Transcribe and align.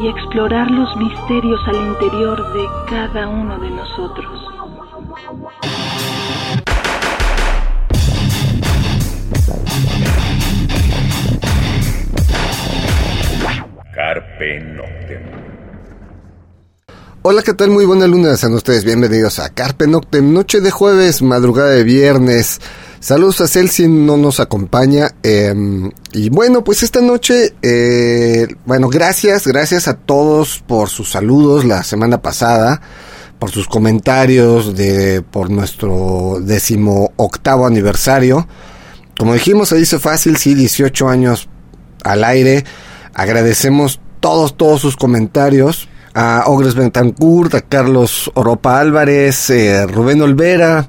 y 0.00 0.06
explorar 0.06 0.70
los 0.70 0.96
misterios 0.96 1.60
al 1.66 1.76
interior 1.76 2.52
de 2.52 2.64
cada 2.88 3.28
uno 3.28 3.58
de 3.58 3.70
nosotros. 3.70 4.26
Carpe 13.94 14.60
Noctem. 14.60 15.22
Hola, 17.22 17.42
¿qué 17.42 17.52
tal? 17.54 17.70
Muy 17.70 17.84
buena 17.84 18.06
luna, 18.06 18.36
sean 18.36 18.54
ustedes 18.54 18.84
bienvenidos 18.84 19.40
a 19.40 19.52
Carpe 19.52 19.88
Noctem, 19.88 20.32
noche 20.32 20.60
de 20.60 20.70
jueves, 20.70 21.22
madrugada 21.22 21.70
de 21.70 21.82
viernes. 21.82 22.60
Saludos 23.00 23.40
a 23.40 23.46
Celsin, 23.46 24.06
no 24.06 24.16
nos 24.16 24.40
acompaña. 24.40 25.14
Em, 25.22 25.90
y 26.12 26.30
bueno, 26.30 26.64
pues 26.64 26.82
esta 26.82 27.00
noche, 27.00 27.54
eh, 27.62 28.48
bueno, 28.66 28.88
gracias, 28.88 29.46
gracias 29.46 29.86
a 29.86 29.94
todos 29.94 30.64
por 30.66 30.88
sus 30.88 31.12
saludos 31.12 31.64
la 31.64 31.84
semana 31.84 32.20
pasada, 32.20 32.82
por 33.38 33.52
sus 33.52 33.68
comentarios 33.68 34.76
de, 34.76 35.22
por 35.22 35.48
nuestro 35.48 36.38
décimo 36.40 37.12
octavo 37.16 37.66
aniversario. 37.66 38.48
Como 39.16 39.34
dijimos, 39.34 39.68
se 39.68 39.76
dice 39.76 40.00
fácil, 40.00 40.36
sí, 40.36 40.54
18 40.54 41.08
años 41.08 41.48
al 42.02 42.24
aire. 42.24 42.64
Agradecemos 43.14 44.00
todos, 44.18 44.56
todos 44.56 44.80
sus 44.80 44.96
comentarios 44.96 45.88
a 46.14 46.42
Ogres 46.46 46.74
Bentancourt, 46.74 47.54
a 47.54 47.60
Carlos 47.60 48.28
Oropa 48.34 48.80
Álvarez, 48.80 49.50
eh, 49.50 49.86
Rubén 49.86 50.20
Olvera, 50.20 50.88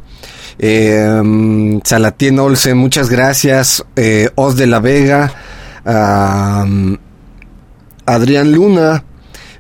eh, 0.60 1.80
Salatien 1.84 2.38
Olsen, 2.40 2.78
muchas 2.78 3.10
gracias, 3.10 3.84
eh, 3.96 4.30
Os 4.36 4.56
de 4.58 4.68
la 4.68 4.80
Vega, 4.80 5.34
Adrián 8.06 8.52
Luna, 8.52 9.04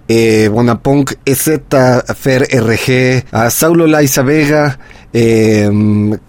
eh, 0.08 0.50
Bonapunk 0.52 1.14
EZ, 1.25 1.61
Fer 2.16 2.47
RG, 2.52 3.25
Saulo 3.50 3.88
Laiza 3.88 4.22
Vega, 4.22 4.77
eh, 5.14 5.72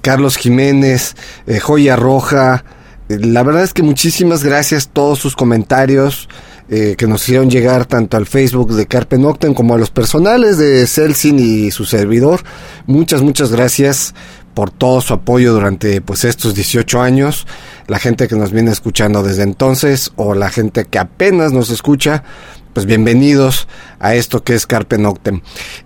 Carlos 0.00 0.36
Jiménez, 0.36 1.16
Joya 1.60 1.96
Roja, 1.96 2.64
la 3.08 3.42
verdad 3.42 3.64
es 3.64 3.74
que 3.74 3.82
muchísimas 3.82 4.44
gracias 4.44 4.90
todos 4.92 5.18
sus 5.18 5.34
comentarios. 5.34 6.28
Eh, 6.72 6.94
que 6.96 7.08
nos 7.08 7.24
hicieron 7.24 7.50
llegar 7.50 7.84
tanto 7.84 8.16
al 8.16 8.26
Facebook 8.26 8.74
de 8.74 8.86
Carpe 8.86 9.18
Noctem 9.18 9.54
como 9.54 9.74
a 9.74 9.78
los 9.78 9.90
personales 9.90 10.56
de 10.56 10.86
Celsin 10.86 11.36
y 11.40 11.72
su 11.72 11.84
servidor. 11.84 12.42
Muchas, 12.86 13.22
muchas 13.22 13.50
gracias 13.50 14.14
por 14.54 14.70
todo 14.70 15.00
su 15.00 15.14
apoyo 15.14 15.52
durante 15.52 16.00
pues 16.00 16.24
estos 16.24 16.54
18 16.54 17.00
años. 17.00 17.46
La 17.86 17.98
gente 17.98 18.28
que 18.28 18.36
nos 18.36 18.52
viene 18.52 18.70
escuchando 18.70 19.22
desde 19.22 19.42
entonces 19.42 20.12
o 20.16 20.34
la 20.34 20.50
gente 20.50 20.84
que 20.84 20.98
apenas 20.98 21.52
nos 21.52 21.70
escucha, 21.70 22.22
pues 22.72 22.86
bienvenidos 22.86 23.68
a 23.98 24.14
esto 24.14 24.42
que 24.42 24.54
es 24.54 24.66
Carpe 24.66 24.98
Noctem. 24.98 25.40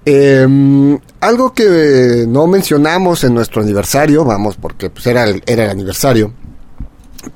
Em, 0.04 0.98
algo 1.20 1.52
que 1.52 2.24
no 2.28 2.46
mencionamos 2.46 3.24
en 3.24 3.34
nuestro 3.34 3.62
aniversario, 3.62 4.24
vamos, 4.24 4.56
porque 4.56 4.90
pues 4.90 5.06
era 5.06 5.24
el, 5.24 5.42
era 5.46 5.64
el 5.64 5.70
aniversario, 5.70 6.32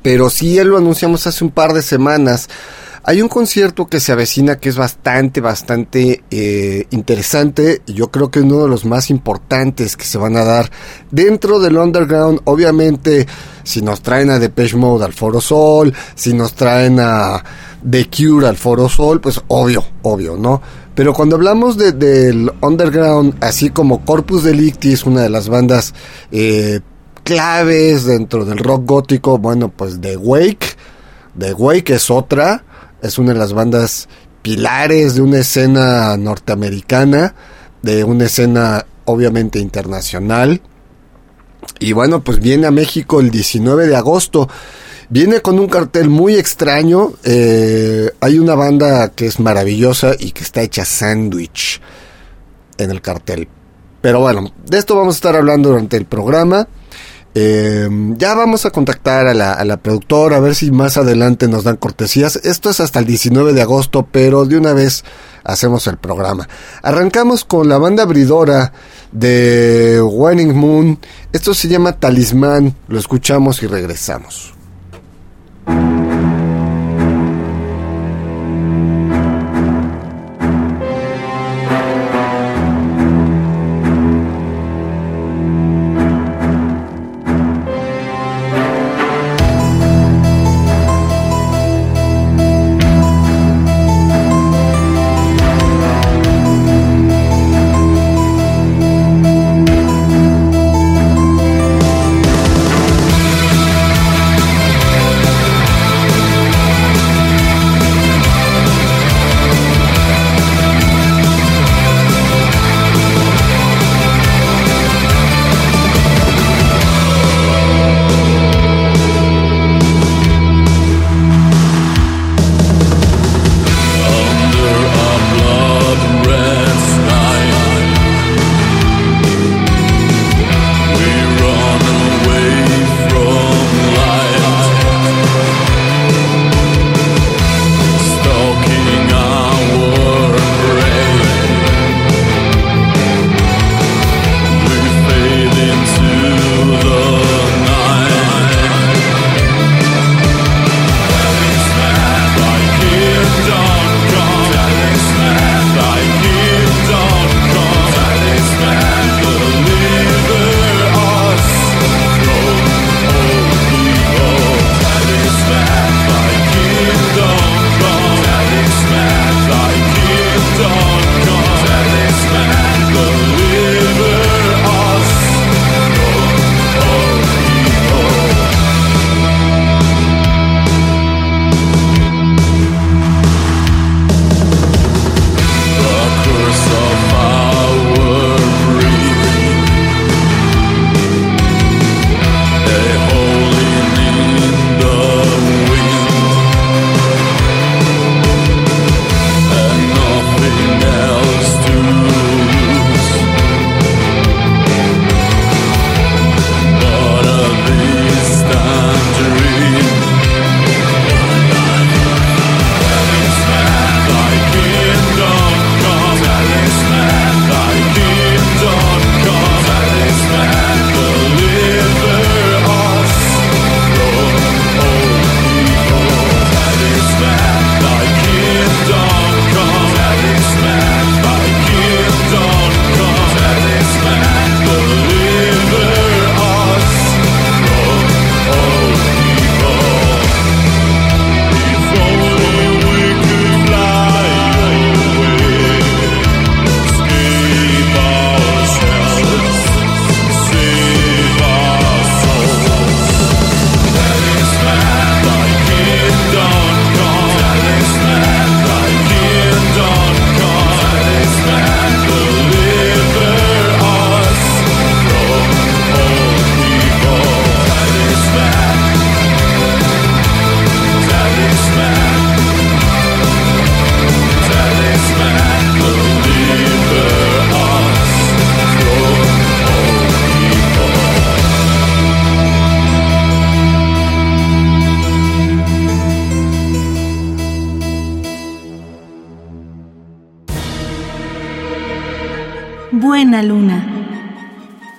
pero 0.03 0.31
sí 0.31 0.63
lo 0.63 0.77
anunciamos 0.77 1.27
hace 1.27 1.45
un 1.45 1.51
par 1.51 1.73
de 1.73 1.83
semanas 1.83 2.49
hay 3.09 3.23
un 3.23 3.29
concierto 3.29 3.87
que 3.87 4.01
se 4.01 4.13
avecina 4.13 4.57
que 4.57 4.69
es 4.69 4.77
bastante, 4.77 5.41
bastante 5.41 6.25
eh, 6.31 6.87
interesante. 6.91 7.81
Y 7.87 7.95
yo 7.95 8.11
creo 8.11 8.31
que 8.31 8.41
uno 8.41 8.65
de 8.65 8.69
los 8.69 8.85
más 8.85 9.09
importantes 9.09 9.97
que 9.97 10.05
se 10.05 10.19
van 10.19 10.37
a 10.37 10.45
dar 10.45 10.71
dentro 11.11 11.59
del 11.59 11.79
underground. 11.79 12.43
Obviamente, 12.45 13.27
si 13.63 13.81
nos 13.81 14.03
traen 14.03 14.29
a 14.29 14.39
Depeche 14.39 14.77
Mode 14.77 15.07
al 15.07 15.15
Foro 15.15 15.41
Sol, 15.41 15.95
si 16.15 16.35
nos 16.35 16.53
traen 16.53 17.01
a 17.01 17.43
The 17.89 18.11
Cure 18.11 18.47
al 18.47 18.59
Foro 18.59 18.91
Sol, 18.91 19.23
pues 19.23 19.41
obvio, 19.49 19.83
obvio, 20.03 20.37
¿no? 20.37 20.61
Pero 20.95 21.15
cuando 21.15 21.37
hablamos 21.37 21.79
de, 21.79 21.93
del 21.93 22.53
underground, 22.61 23.43
así 23.43 23.71
como 23.71 24.05
Corpus 24.05 24.43
Delicti 24.43 24.93
es 24.93 25.07
una 25.07 25.23
de 25.23 25.31
las 25.31 25.49
bandas 25.49 25.95
eh, 26.31 26.81
claves 27.25 28.05
dentro 28.05 28.45
del 28.45 28.59
rock 28.59 28.85
gótico, 28.85 29.39
bueno, 29.39 29.71
pues 29.71 29.99
The 29.99 30.19
Wake, 30.19 30.77
The 31.39 31.55
Wake 31.55 31.95
es 31.95 32.11
otra 32.11 32.65
es 33.03 33.19
una 33.19 33.33
de 33.33 33.39
las 33.39 33.53
bandas 33.53 34.09
pilares 34.43 35.15
de 35.15 35.23
una 35.23 35.39
escena 35.39 36.17
norteamericana, 36.17 37.35
de 37.83 38.05
una 38.05 38.25
escena 38.25 38.87
obviamente 39.05 39.59
internacional. 39.59 40.61
Y 41.81 41.93
bueno, 41.93 42.23
pues 42.23 42.41
viene 42.41 42.67
a 42.67 42.71
México 42.71 43.21
el 43.21 43.31
19 43.31 43.87
de 43.87 43.97
agosto. 43.97 44.49
Viene 45.11 45.41
con 45.41 45.59
un 45.59 45.69
cartel 45.69 46.09
muy 46.09 46.37
extraño. 46.37 47.13
Eh, 47.25 48.11
hay 48.21 48.39
una 48.39 48.55
banda 48.55 49.09
que 49.11 49.27
es 49.27 49.41
maravillosa 49.41 50.13
y 50.19 50.33
que 50.33 50.43
está 50.43 50.63
hecha 50.63 50.85
sándwich 50.85 51.81
en 52.77 52.91
el 52.91 53.01
cartel. 53.01 53.49
Pero 54.01 54.21
bueno, 54.21 54.53
de 54.67 54.79
esto 54.79 54.97
vamos 54.97 55.15
a 55.15 55.19
estar 55.19 55.37
hablando 55.37 55.71
durante 55.71 55.97
el 55.97 56.05
programa. 56.05 56.69
Eh, 57.41 57.89
ya 58.17 58.35
vamos 58.35 58.67
a 58.67 58.73
contactar 58.73 59.29
a 59.29 59.33
la, 59.33 59.77
productora 59.77 60.39
a 60.39 60.41
ver 60.41 60.57
si 60.57 60.73
más 60.73 60.97
adelante 60.97 61.47
nos 61.47 61.63
dan 61.63 61.77
cortesías. 61.77 62.35
Esto 62.43 62.69
es 62.69 62.81
hasta 62.81 62.99
el 62.99 63.07
19 63.07 63.53
de 63.53 63.63
agosto, 63.63 64.09
pero 64.11 64.45
de 64.45 64.59
una 64.59 64.73
vez 64.73 65.05
hacemos 65.45 65.87
el 65.87 65.99
programa. 65.99 66.49
Arrancamos 66.83 67.45
con 67.45 67.69
la 67.69 67.79
banda 67.79 68.03
abridora 68.03 68.73
de 69.13 70.03
Winning 70.03 70.57
Moon. 70.57 70.99
Esto 71.33 71.55
se 71.55 71.69
llama 71.69 71.93
Talismán. 71.93 72.75
Lo 72.89 72.99
escuchamos 72.99 73.63
y 73.63 73.69
regresamos. 73.69 74.53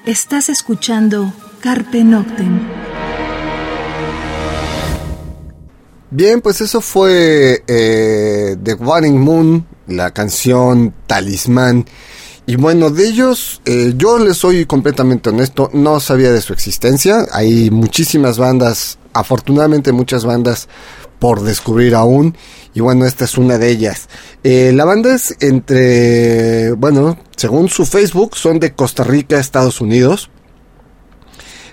Estás 0.10 0.50
escuchando 0.50 1.32
Carpe 1.60 2.04
Noctem. 2.04 2.68
Bien, 6.10 6.42
pues 6.42 6.62
eso 6.62 6.82
fue 6.82 7.64
eh, 7.68 8.58
The 8.64 8.74
Warning 8.74 9.20
Moon, 9.20 9.68
la 9.86 10.10
canción 10.10 10.96
Talismán. 11.06 11.86
Y 12.48 12.56
bueno, 12.56 12.90
de 12.90 13.08
ellos, 13.08 13.62
eh, 13.66 13.94
yo 13.96 14.18
les 14.18 14.38
soy 14.38 14.66
completamente 14.66 15.30
honesto, 15.30 15.70
no 15.74 16.00
sabía 16.00 16.32
de 16.32 16.42
su 16.42 16.54
existencia. 16.54 17.28
Hay 17.32 17.70
muchísimas 17.70 18.40
bandas, 18.40 18.98
afortunadamente 19.14 19.92
muchas 19.92 20.26
bandas 20.26 20.70
por 21.20 21.44
descubrir 21.44 21.94
aún. 21.94 22.36
Y 22.74 22.82
bueno, 22.82 23.06
esta 23.06 23.26
es 23.26 23.38
una 23.38 23.58
de 23.58 23.70
ellas. 23.70 24.10
Eh, 24.44 24.72
la 24.74 24.86
banda 24.86 25.16
es 25.16 25.36
entre, 25.40 26.72
bueno, 26.74 27.18
según 27.36 27.70
su 27.70 27.86
Facebook, 27.86 28.36
son 28.36 28.60
de 28.60 28.74
Costa 28.74 29.04
Rica, 29.04 29.40
Estados 29.40 29.82
Unidos. 29.82 30.30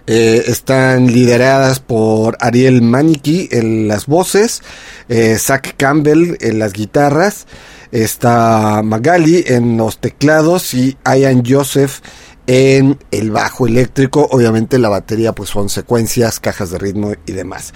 Eh, 0.09 0.45
están 0.47 1.09
lideradas 1.09 1.81
por 1.81 2.37
Ariel 2.41 2.81
Maniki 2.81 3.49
en 3.51 3.89
las 3.89 4.07
voces, 4.07 4.63
eh, 5.09 5.37
Zach 5.37 5.75
Campbell 5.77 6.37
en 6.41 6.61
las 6.61 6.73
guitarras, 6.73 7.49
está 7.91 8.83
Magali 8.85 9.43
en 9.49 9.77
los 9.77 9.99
teclados 9.99 10.75
y 10.75 10.97
Ian 11.05 11.43
Joseph 11.45 11.99
en 12.47 12.99
el 13.11 13.31
bajo 13.31 13.67
eléctrico. 13.67 14.29
Obviamente 14.31 14.79
la 14.79 14.89
batería 14.89 15.33
pues 15.33 15.51
son 15.51 15.69
secuencias, 15.69 16.41
cajas 16.41 16.71
de 16.71 16.79
ritmo 16.79 17.13
y 17.27 17.33
demás. 17.33 17.73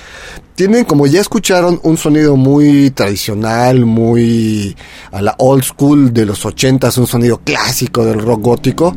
Tienen, 0.55 0.85
como 0.85 1.07
ya 1.07 1.21
escucharon, 1.21 1.81
un 1.83 1.97
sonido 1.97 2.37
muy 2.37 2.91
tradicional, 2.91 3.87
muy 3.87 4.77
a 5.11 5.23
la 5.23 5.35
old 5.39 5.65
school 5.65 6.13
de 6.13 6.27
los 6.27 6.45
80 6.45 6.91
un 6.97 7.07
sonido 7.07 7.39
clásico 7.39 8.05
del 8.05 8.21
rock 8.21 8.43
gótico. 8.43 8.95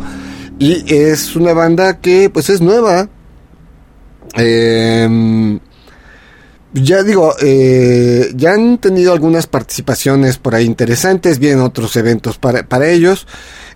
Y 0.59 0.93
es 0.93 1.35
una 1.35 1.53
banda 1.53 1.99
que 1.99 2.29
pues 2.29 2.49
es 2.49 2.61
nueva, 2.61 3.09
eh, 4.35 5.59
ya 6.73 7.03
digo, 7.03 7.35
eh, 7.39 8.31
ya 8.35 8.53
han 8.53 8.79
tenido 8.79 9.13
algunas 9.13 9.45
participaciones 9.45 10.37
por 10.37 10.55
ahí 10.55 10.65
interesantes, 10.65 11.37
vienen 11.37 11.59
otros 11.59 11.95
eventos 11.95 12.39
para, 12.39 12.67
para 12.67 12.89
ellos. 12.89 13.27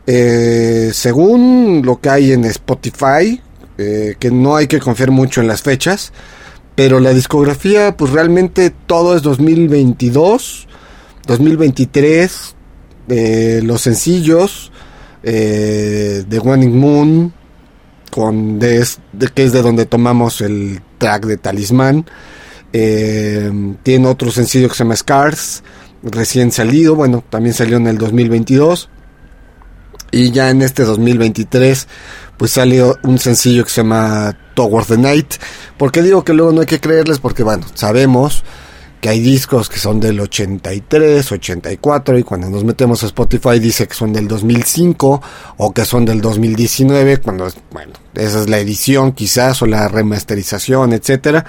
Eh, 0.08 0.90
según 0.94 1.84
lo 1.86 2.02
que 2.02 2.10
hay 2.10 2.32
en 2.32 2.46
Spotify, 2.46 3.40
eh, 3.78 4.16
que 4.20 4.32
no 4.32 4.56
hay 4.56 4.68
que 4.68 4.80
confiar 4.80 5.12
mucho 5.12 5.42
en 5.42 5.48
las 5.48 5.62
fechas, 5.62 6.12
pero 6.76 7.00
la 7.00 7.14
discografía, 7.14 7.96
pues 7.96 8.12
realmente 8.12 8.72
todo 8.72 9.16
es 9.16 9.22
2022, 9.22 10.68
2023, 11.28 12.56
los 13.64 13.82
sencillos 13.82 14.72
de 15.24 16.42
Wanning 16.44 16.80
Moon, 16.80 17.34
con 18.10 18.60
de, 18.60 18.84
que 19.34 19.44
es 19.44 19.52
de 19.54 19.62
donde 19.62 19.86
tomamos 19.86 20.42
el 20.42 20.82
track 20.98 21.26
de 21.26 21.38
Talismán. 21.38 22.06
Eh, 22.74 23.52
tiene 23.84 24.08
otro 24.08 24.32
sencillo 24.32 24.70
que 24.70 24.76
se 24.76 24.84
llama 24.84 24.96
Scars, 24.96 25.64
recién 26.04 26.52
salido, 26.52 26.96
bueno, 26.96 27.24
también 27.30 27.54
salió 27.54 27.78
en 27.78 27.88
el 27.88 27.98
2022. 27.98 28.90
Y 30.12 30.32
ya 30.32 30.50
en 30.50 30.62
este 30.62 30.84
2023, 30.84 31.88
pues 32.38 32.52
salió 32.52 32.98
un 33.04 33.20
sencillo 33.20 33.64
que 33.64 33.70
se 33.70 33.82
llama 33.82 34.38
Towards 34.56 34.88
the 34.88 34.98
Night. 34.98 35.36
porque 35.78 36.02
digo 36.02 36.24
que 36.24 36.34
luego 36.34 36.52
no 36.52 36.62
hay 36.62 36.68
que 36.68 36.80
creerles? 36.80 37.20
Porque, 37.20 37.44
bueno, 37.44 37.66
sabemos 37.74 38.44
que 39.02 39.10
hay 39.10 39.20
discos 39.20 39.70
que 39.70 39.78
son 39.78 40.00
del 40.00 40.20
83, 40.20 41.32
84 41.32 42.18
y 42.18 42.24
cuando 42.24 42.50
nos 42.50 42.64
metemos 42.64 43.04
a 43.04 43.08
Spotify 43.08 43.60
dice 43.60 43.88
que 43.88 43.94
son 43.94 44.12
del 44.12 44.28
2005 44.28 45.22
o 45.58 45.74
que 45.74 45.86
son 45.86 46.06
del 46.06 46.20
2019, 46.20 47.18
cuando 47.18 47.48
bueno, 47.72 47.94
esa 48.16 48.42
es 48.42 48.50
la 48.50 48.58
edición 48.60 49.12
quizás 49.12 49.62
o 49.62 49.68
la 49.68 49.88
remasterización, 49.88 50.94
etcétera. 50.94 51.46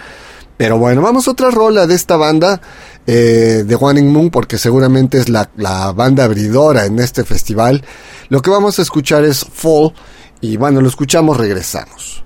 Pero 0.58 0.76
bueno, 0.76 1.00
vamos 1.00 1.26
a 1.26 1.30
otra 1.30 1.50
rola 1.50 1.86
de 1.86 1.94
esta 1.94 2.16
banda 2.16 2.60
eh, 3.06 3.62
de 3.64 3.76
Wanning 3.76 4.12
Moon 4.12 4.28
porque 4.28 4.58
seguramente 4.58 5.16
es 5.18 5.28
la, 5.28 5.48
la 5.56 5.92
banda 5.92 6.24
abridora 6.24 6.84
en 6.84 6.98
este 6.98 7.24
festival. 7.24 7.82
Lo 8.28 8.42
que 8.42 8.50
vamos 8.50 8.78
a 8.78 8.82
escuchar 8.82 9.24
es 9.24 9.46
Fall 9.50 9.94
y 10.40 10.56
bueno, 10.56 10.80
lo 10.80 10.88
escuchamos, 10.88 11.36
regresamos. 11.36 12.24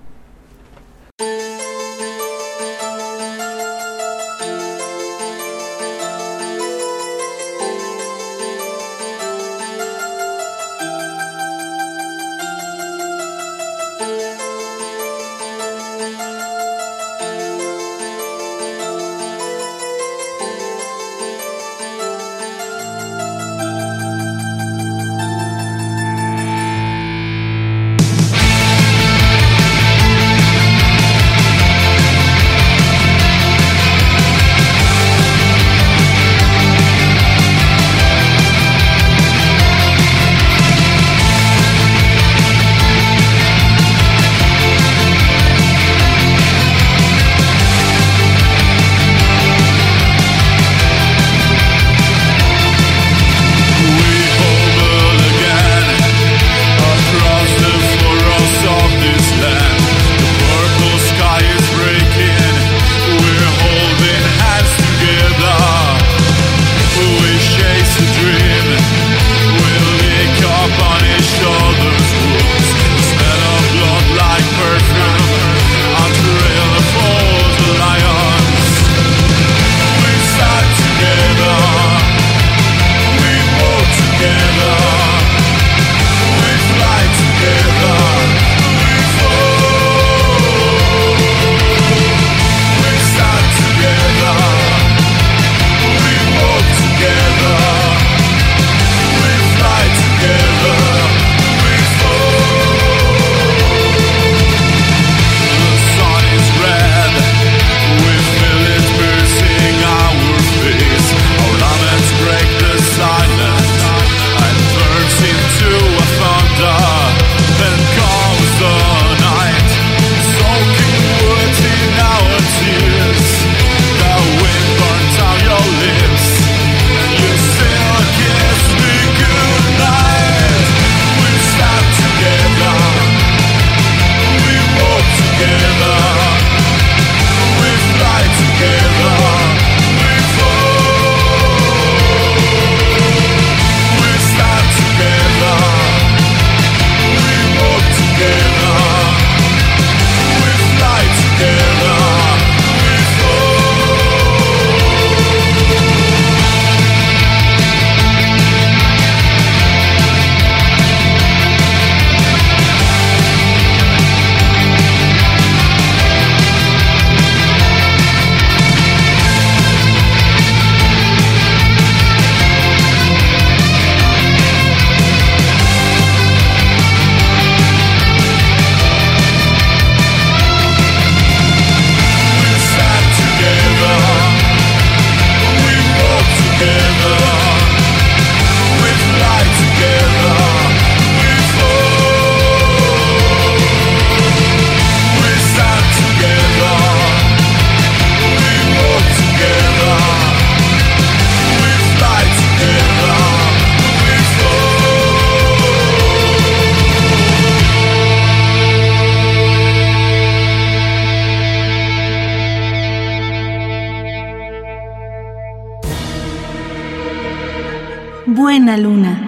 Buena 218.52 218.76
luna. 218.76 219.18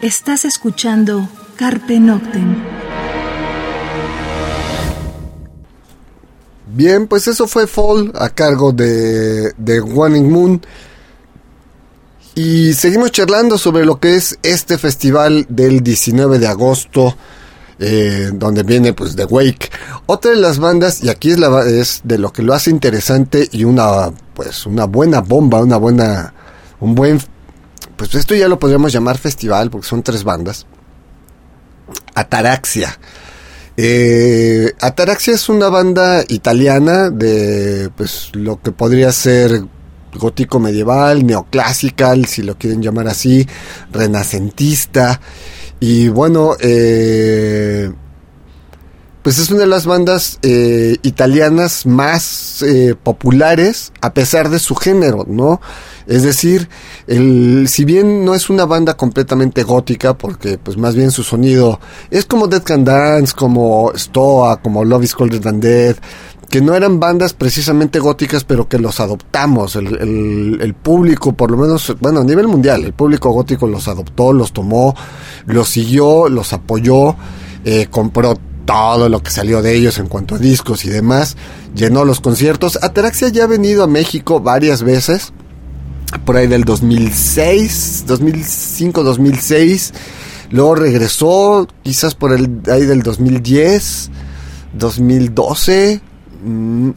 Estás 0.00 0.44
escuchando 0.44 1.28
Carpe 1.56 1.98
Noctem. 1.98 2.62
Bien, 6.68 7.08
pues 7.08 7.26
eso 7.26 7.48
fue 7.48 7.66
Fall 7.66 8.12
a 8.14 8.28
cargo 8.28 8.70
de, 8.70 9.52
de 9.54 9.80
Wanning 9.80 10.30
Moon. 10.30 10.62
Y 12.36 12.74
seguimos 12.74 13.10
charlando 13.10 13.58
sobre 13.58 13.84
lo 13.84 13.98
que 13.98 14.14
es 14.14 14.38
este 14.44 14.78
festival 14.78 15.46
del 15.48 15.82
19 15.82 16.38
de 16.38 16.46
agosto, 16.46 17.16
eh, 17.80 18.30
donde 18.32 18.62
viene 18.62 18.92
pues 18.92 19.16
The 19.16 19.24
Wake. 19.24 19.72
Otra 20.06 20.30
de 20.30 20.36
las 20.36 20.60
bandas, 20.60 21.02
y 21.02 21.08
aquí 21.08 21.32
es, 21.32 21.38
es 21.66 22.02
de 22.04 22.18
lo 22.18 22.32
que 22.32 22.44
lo 22.44 22.54
hace 22.54 22.70
interesante 22.70 23.48
y 23.50 23.64
una 23.64 24.12
pues 24.34 24.66
una 24.66 24.84
buena 24.84 25.20
bomba, 25.20 25.60
una 25.60 25.78
buena, 25.78 26.32
un 26.78 26.94
buen, 26.94 27.18
pues 27.96 28.14
esto 28.14 28.34
ya 28.34 28.48
lo 28.48 28.58
podríamos 28.58 28.92
llamar 28.92 29.18
festival 29.18 29.70
porque 29.70 29.86
son 29.86 30.02
tres 30.02 30.24
bandas. 30.24 30.66
Ataraxia. 32.14 32.98
Eh, 33.76 34.72
Ataraxia 34.80 35.34
es 35.34 35.48
una 35.48 35.68
banda 35.68 36.24
italiana 36.28 37.10
de 37.10 37.90
pues 37.96 38.30
lo 38.34 38.60
que 38.62 38.70
podría 38.70 39.10
ser 39.12 39.64
gótico 40.14 40.60
medieval, 40.60 41.26
neoclásical, 41.26 42.26
si 42.26 42.42
lo 42.42 42.56
quieren 42.56 42.82
llamar 42.82 43.08
así, 43.08 43.46
renacentista. 43.92 45.20
Y 45.80 46.08
bueno, 46.08 46.56
eh, 46.60 47.90
pues 49.22 49.38
es 49.38 49.50
una 49.50 49.60
de 49.60 49.66
las 49.66 49.86
bandas 49.86 50.38
eh, 50.42 50.98
italianas 51.02 51.86
más 51.86 52.62
eh, 52.62 52.94
populares 52.94 53.92
a 54.00 54.12
pesar 54.12 54.50
de 54.50 54.58
su 54.58 54.74
género, 54.74 55.24
¿no? 55.26 55.60
Es 56.06 56.22
decir, 56.22 56.68
el, 57.06 57.66
si 57.68 57.84
bien 57.84 58.24
no 58.24 58.34
es 58.34 58.50
una 58.50 58.66
banda 58.66 58.94
completamente 58.94 59.62
gótica, 59.62 60.16
porque 60.16 60.58
pues 60.58 60.76
más 60.76 60.94
bien 60.94 61.10
su 61.10 61.22
sonido 61.22 61.80
es 62.10 62.24
como 62.26 62.46
Dead 62.46 62.62
Can 62.62 62.84
Dance, 62.84 63.32
como 63.34 63.92
Stoa, 63.94 64.60
como 64.60 64.84
Love 64.84 65.04
is 65.04 65.14
Colder 65.14 65.40
Than 65.40 65.60
Dead, 65.60 65.96
que 66.50 66.60
no 66.60 66.74
eran 66.74 67.00
bandas 67.00 67.32
precisamente 67.32 67.98
góticas, 67.98 68.44
pero 68.44 68.68
que 68.68 68.78
los 68.78 69.00
adoptamos. 69.00 69.76
El, 69.76 70.58
el, 70.60 70.74
público, 70.74 71.32
por 71.32 71.50
lo 71.50 71.56
menos, 71.56 71.96
bueno, 72.00 72.20
a 72.20 72.24
nivel 72.24 72.46
mundial, 72.46 72.84
el 72.84 72.92
público 72.92 73.30
gótico 73.30 73.66
los 73.66 73.88
adoptó, 73.88 74.32
los 74.32 74.52
tomó, 74.52 74.94
los 75.46 75.68
siguió, 75.68 76.28
los 76.28 76.52
apoyó, 76.52 77.16
eh, 77.64 77.88
compró 77.90 78.38
todo 78.64 79.08
lo 79.08 79.22
que 79.22 79.30
salió 79.30 79.62
de 79.62 79.74
ellos 79.74 79.98
en 79.98 80.06
cuanto 80.06 80.36
a 80.36 80.38
discos 80.38 80.84
y 80.84 80.90
demás, 80.90 81.36
llenó 81.74 82.04
los 82.04 82.20
conciertos. 82.20 82.78
Ataraxia 82.82 83.28
ya 83.28 83.44
ha 83.44 83.48
venido 83.48 83.82
a 83.82 83.86
México 83.86 84.40
varias 84.40 84.82
veces, 84.82 85.32
por 86.24 86.36
ahí 86.36 86.46
del 86.46 86.64
2006, 86.64 88.04
2005, 88.06 89.02
2006. 89.02 89.92
Luego 90.50 90.74
regresó, 90.74 91.66
quizás 91.82 92.14
por 92.14 92.32
el 92.32 92.60
ahí 92.70 92.84
del 92.84 93.02
2010, 93.02 94.10
2012 94.74 96.00
Mm, 96.44 96.90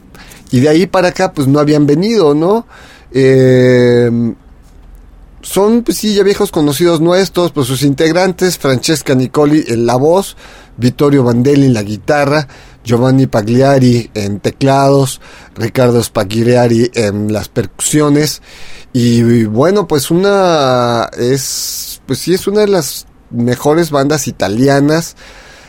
y 0.50 0.60
de 0.60 0.68
ahí 0.68 0.86
para 0.86 1.08
acá, 1.08 1.32
pues 1.32 1.48
no 1.48 1.58
habían 1.58 1.86
venido, 1.86 2.34
¿no? 2.34 2.66
Eh, 3.12 4.10
son, 5.40 5.82
pues 5.82 5.98
sí, 5.98 6.14
ya 6.14 6.22
viejos 6.22 6.50
conocidos 6.50 7.00
nuestros, 7.00 7.52
pues 7.52 7.66
sus 7.66 7.82
integrantes, 7.82 8.58
Francesca 8.58 9.14
Nicoli 9.14 9.64
en 9.68 9.86
la 9.86 9.96
voz, 9.96 10.36
Vittorio 10.76 11.24
Vandelli 11.24 11.66
en 11.66 11.74
la 11.74 11.82
guitarra, 11.82 12.48
Giovanni 12.84 13.26
Pagliari 13.26 14.10
en 14.14 14.40
teclados, 14.40 15.20
Ricardo 15.54 16.02
Spagliari 16.02 16.90
en 16.94 17.32
las 17.32 17.48
percusiones, 17.48 18.42
y, 18.92 19.44
bueno, 19.44 19.86
pues 19.86 20.10
una 20.10 21.10
es, 21.16 22.00
pues 22.06 22.18
sí, 22.20 22.34
es 22.34 22.46
una 22.46 22.62
de 22.62 22.68
las 22.68 23.06
mejores 23.30 23.90
bandas 23.90 24.26
italianas, 24.26 25.14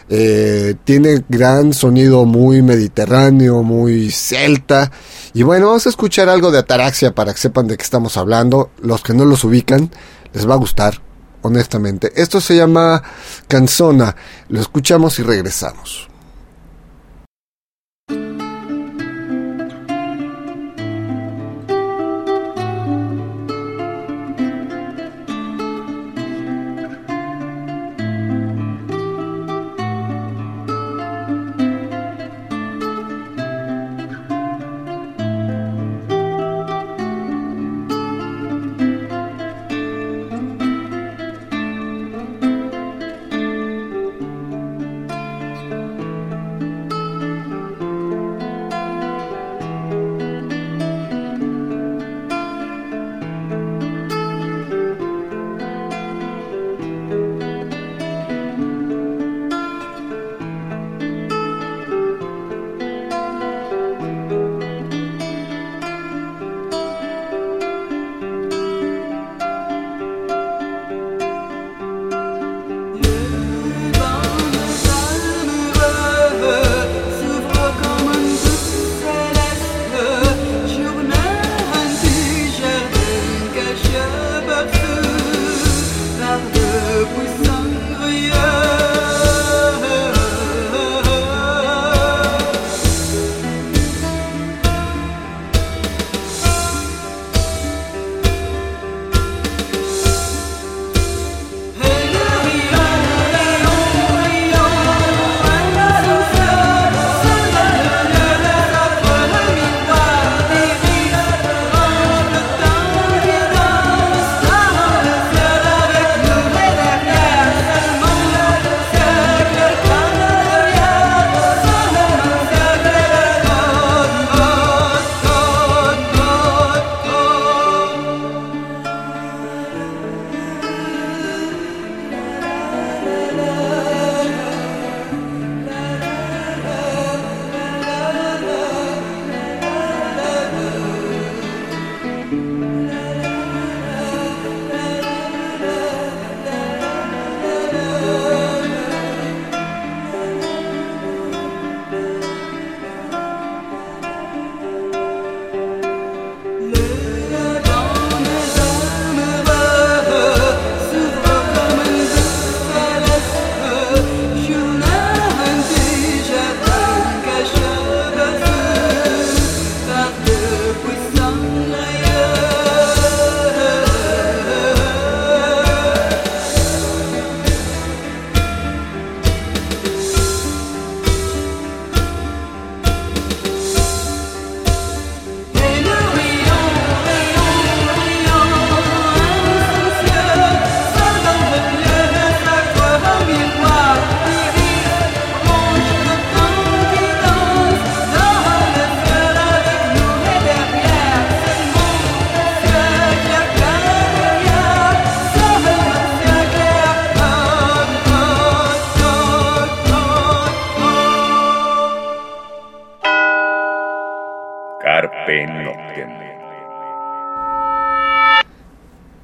eh, 0.09 0.75
tiene 0.83 1.23
gran 1.29 1.73
sonido 1.73 2.25
muy 2.25 2.61
mediterráneo, 2.63 3.61
muy 3.61 4.09
celta. 4.09 4.91
Y 5.33 5.43
bueno, 5.43 5.67
vamos 5.67 5.85
a 5.85 5.89
escuchar 5.89 6.29
algo 6.29 6.51
de 6.51 6.57
Ataraxia 6.57 7.13
para 7.13 7.31
que 7.31 7.39
sepan 7.39 7.67
de 7.67 7.77
qué 7.77 7.83
estamos 7.83 8.17
hablando. 8.17 8.71
Los 8.81 9.03
que 9.03 9.13
no 9.13 9.23
los 9.25 9.43
ubican, 9.43 9.91
les 10.33 10.49
va 10.49 10.55
a 10.55 10.57
gustar, 10.57 11.01
honestamente. 11.43 12.11
Esto 12.15 12.41
se 12.41 12.55
llama 12.55 13.03
Canzona. 13.47 14.15
Lo 14.49 14.59
escuchamos 14.59 15.19
y 15.19 15.23
regresamos. 15.23 16.08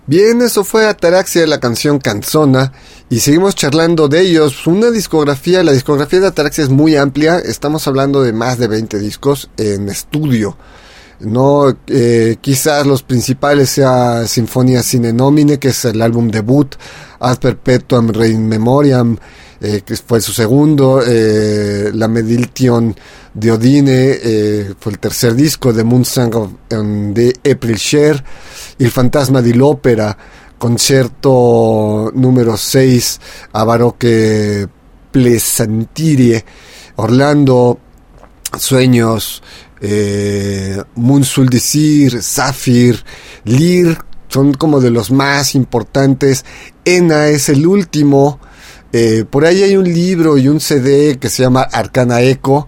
Bien, 0.08 0.40
eso 0.44 0.64
fue 0.64 0.88
Ataraxia 0.88 1.48
la 1.48 1.60
canción 1.60 1.98
Canzona 1.98 2.72
y 3.10 3.22
seguimos 3.22 3.56
charlando 3.56 4.08
de 4.08 4.22
ellos. 4.22 4.68
Una 4.68 4.92
discografía, 4.92 5.64
la 5.64 5.72
discografía 5.72 6.20
de 6.20 6.28
Ataraxia 6.28 6.64
es 6.64 6.70
muy 6.70 6.96
amplia, 6.96 7.40
estamos 7.40 7.88
hablando 7.88 8.22
de 8.22 8.32
más 8.32 8.60
de 8.60 8.68
20 8.68 9.00
discos 9.00 9.50
en 9.58 9.90
estudio. 9.90 10.58
No, 11.22 11.76
eh, 11.88 12.38
quizás 12.40 12.86
los 12.86 13.02
principales 13.02 13.72
sea 13.72 14.28
Sinfonia 14.28 14.84
Sine 14.84 15.12
Nomine, 15.12 15.58
que 15.58 15.70
es 15.70 15.86
el 15.86 16.00
álbum 16.04 16.30
debut, 16.30 16.76
Ad 17.20 17.40
Perpetuam 17.40 18.10
Rein 18.10 18.48
Memoriam, 18.48 19.18
eh, 19.62 19.82
que 19.86 19.96
fue 19.96 20.22
su 20.22 20.34
segundo, 20.34 21.02
eh, 21.04 21.90
La 21.94 22.08
Mediltion 22.08 22.96
de 23.34 23.52
Odine, 23.52 24.18
eh, 24.22 24.74
fue 24.80 24.92
el 24.92 25.00
tercer 25.00 25.34
disco 25.34 25.74
de 25.74 25.84
Moonsong 25.84 26.58
de 27.14 27.34
April 27.50 27.78
Share, 27.78 28.24
Il 28.78 28.90
Fantasma 28.90 29.40
di 29.40 29.54
l'Opera, 29.54 30.16
concierto 30.58 32.12
número 32.14 32.58
6 32.58 33.18
a 33.52 33.64
Baroque 33.64 34.68
Plesantire, 35.12 36.44
Orlando, 36.96 37.80
Sueños, 38.58 39.42
eh, 39.80 40.84
Moonsul 40.96 41.48
Desir, 41.48 42.22
Zafir, 42.22 43.02
Lir, 43.44 43.98
son 44.28 44.54
como 44.54 44.82
de 44.82 44.90
los 44.90 45.10
más 45.10 45.56
importantes. 45.56 46.44
Ena 46.84 47.28
es 47.28 47.48
el 47.48 47.66
último. 47.66 48.42
Eh, 48.92 49.24
por 49.30 49.46
ahí 49.46 49.64
hay 49.64 49.78
un 49.78 49.86
libro 49.86 50.38
y 50.38 50.50
un 50.50 50.60
CD 50.60 51.18
que 51.18 51.30
se 51.30 51.44
llama 51.44 51.62
Arcana 51.62 52.22
Eco. 52.22 52.68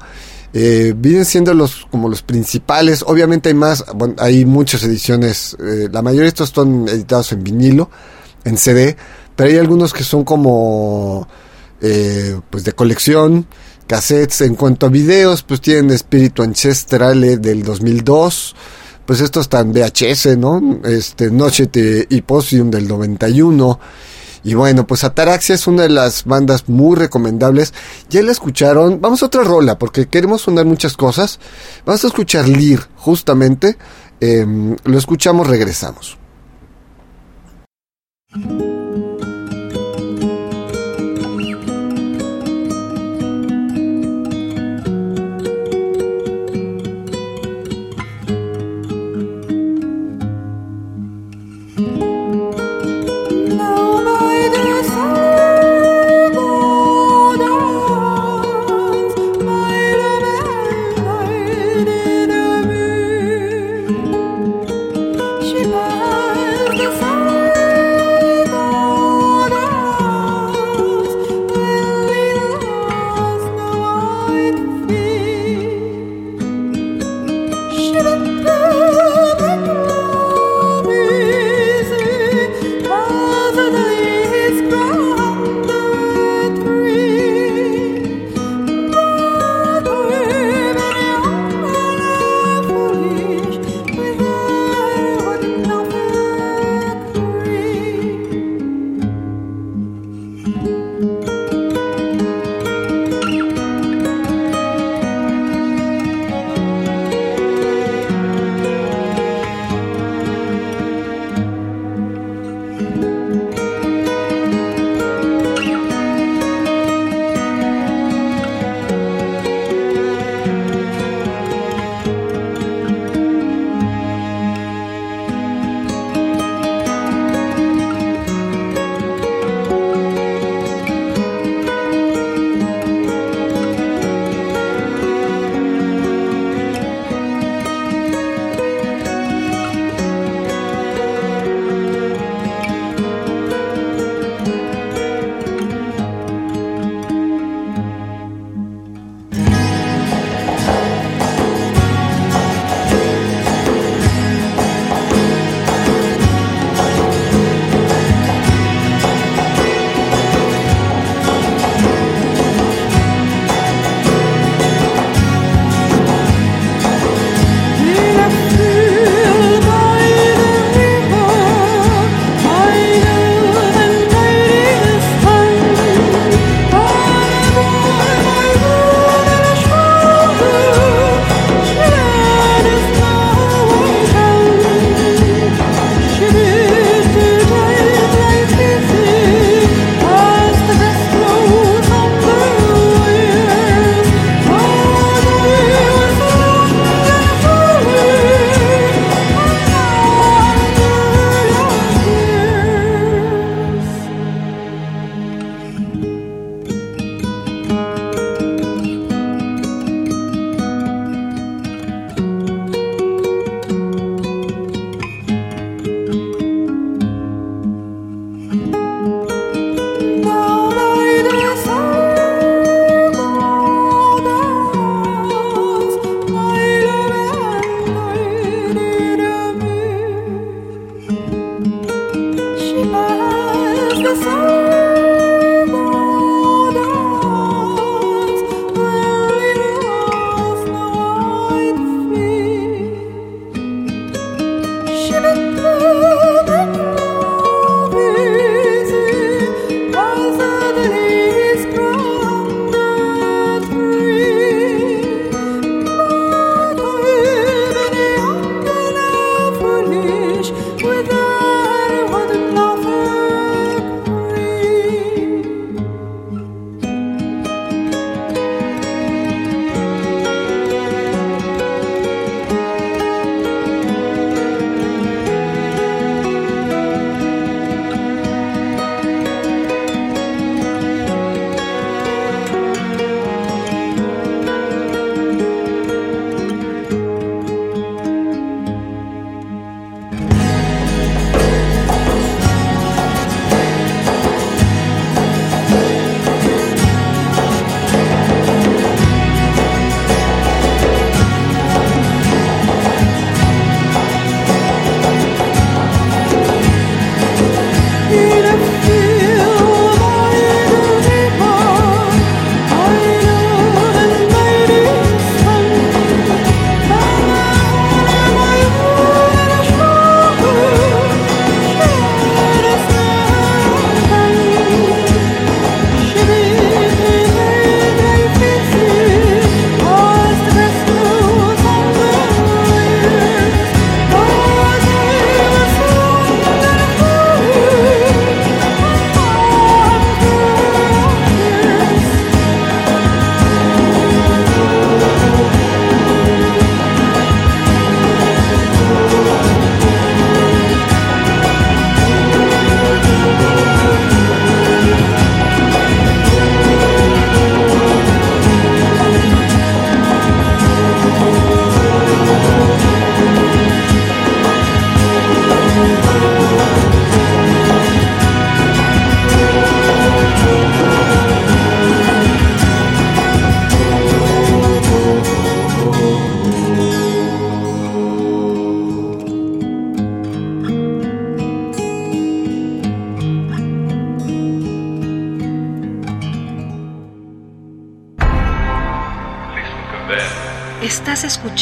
Eh, 0.59 0.95
vienen 0.97 1.23
siendo 1.23 1.53
los 1.53 1.85
como 1.91 2.09
los 2.09 2.23
principales. 2.23 3.03
Obviamente 3.05 3.49
hay 3.49 3.53
más, 3.53 3.85
bueno, 3.93 4.15
hay 4.17 4.43
muchas 4.43 4.81
ediciones. 4.81 5.55
eh, 5.59 5.87
la 5.91 6.01
mayoría 6.01 6.23
de 6.23 6.29
estos 6.29 6.49
son 6.49 6.87
editados 6.89 7.31
en 7.31 7.43
vinilo, 7.43 7.91
en 8.43 8.57
CD, 8.57 8.97
pero 9.35 9.51
hay 9.51 9.57
algunos 9.57 9.93
que 9.93 10.03
son 10.03 10.23
como 10.23 11.27
eh, 11.79 12.39
pues 12.49 12.63
de 12.63 12.73
colección, 12.73 13.45
cassettes. 13.85 14.41
En 14.41 14.55
cuanto 14.55 14.87
a 14.87 14.89
videos, 14.89 15.43
pues 15.43 15.61
tienen 15.61 15.91
Espíritu 15.91 16.41
Ancestrale 16.41 17.37
del 17.37 17.61
2002. 17.61 18.55
Pues 19.05 19.21
estos 19.21 19.45
están 19.45 19.71
VHS, 19.71 20.37
¿no? 20.39 20.79
Este 20.83 21.29
Noche 21.29 21.67
de 21.67 22.07
Hipposium 22.09 22.71
del 22.71 22.87
91. 22.87 23.79
Y 24.47 24.53
bueno, 24.53 24.87
pues 24.87 25.03
Ataraxia 25.03 25.55
es 25.55 25.67
una 25.67 25.83
de 25.83 25.89
las 25.89 26.23
bandas 26.23 26.69
muy 26.69 26.95
recomendables. 26.95 27.73
Ya 28.09 28.23
la 28.23 28.31
escucharon. 28.31 29.01
Vamos 29.01 29.21
a 29.21 29.25
otra 29.25 29.43
rola 29.43 29.77
porque 29.77 30.07
queremos 30.07 30.43
sonar 30.43 30.63
muchas 30.63 30.95
cosas. 30.95 31.41
Vamos 31.85 32.05
a 32.05 32.07
escuchar 32.07 32.47
Lir, 32.47 32.79
justamente. 32.95 33.77
Em, 34.21 34.77
lo 34.85 34.97
escuchamos, 34.97 35.47
regresamos. 35.47 36.17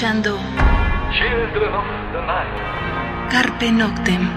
Escuchando 0.05 0.37
Children 1.17 1.73
of 1.73 1.85
the 2.13 2.21
night, 2.27 3.31
Carpe 3.31 3.71
Noctem. 3.71 4.29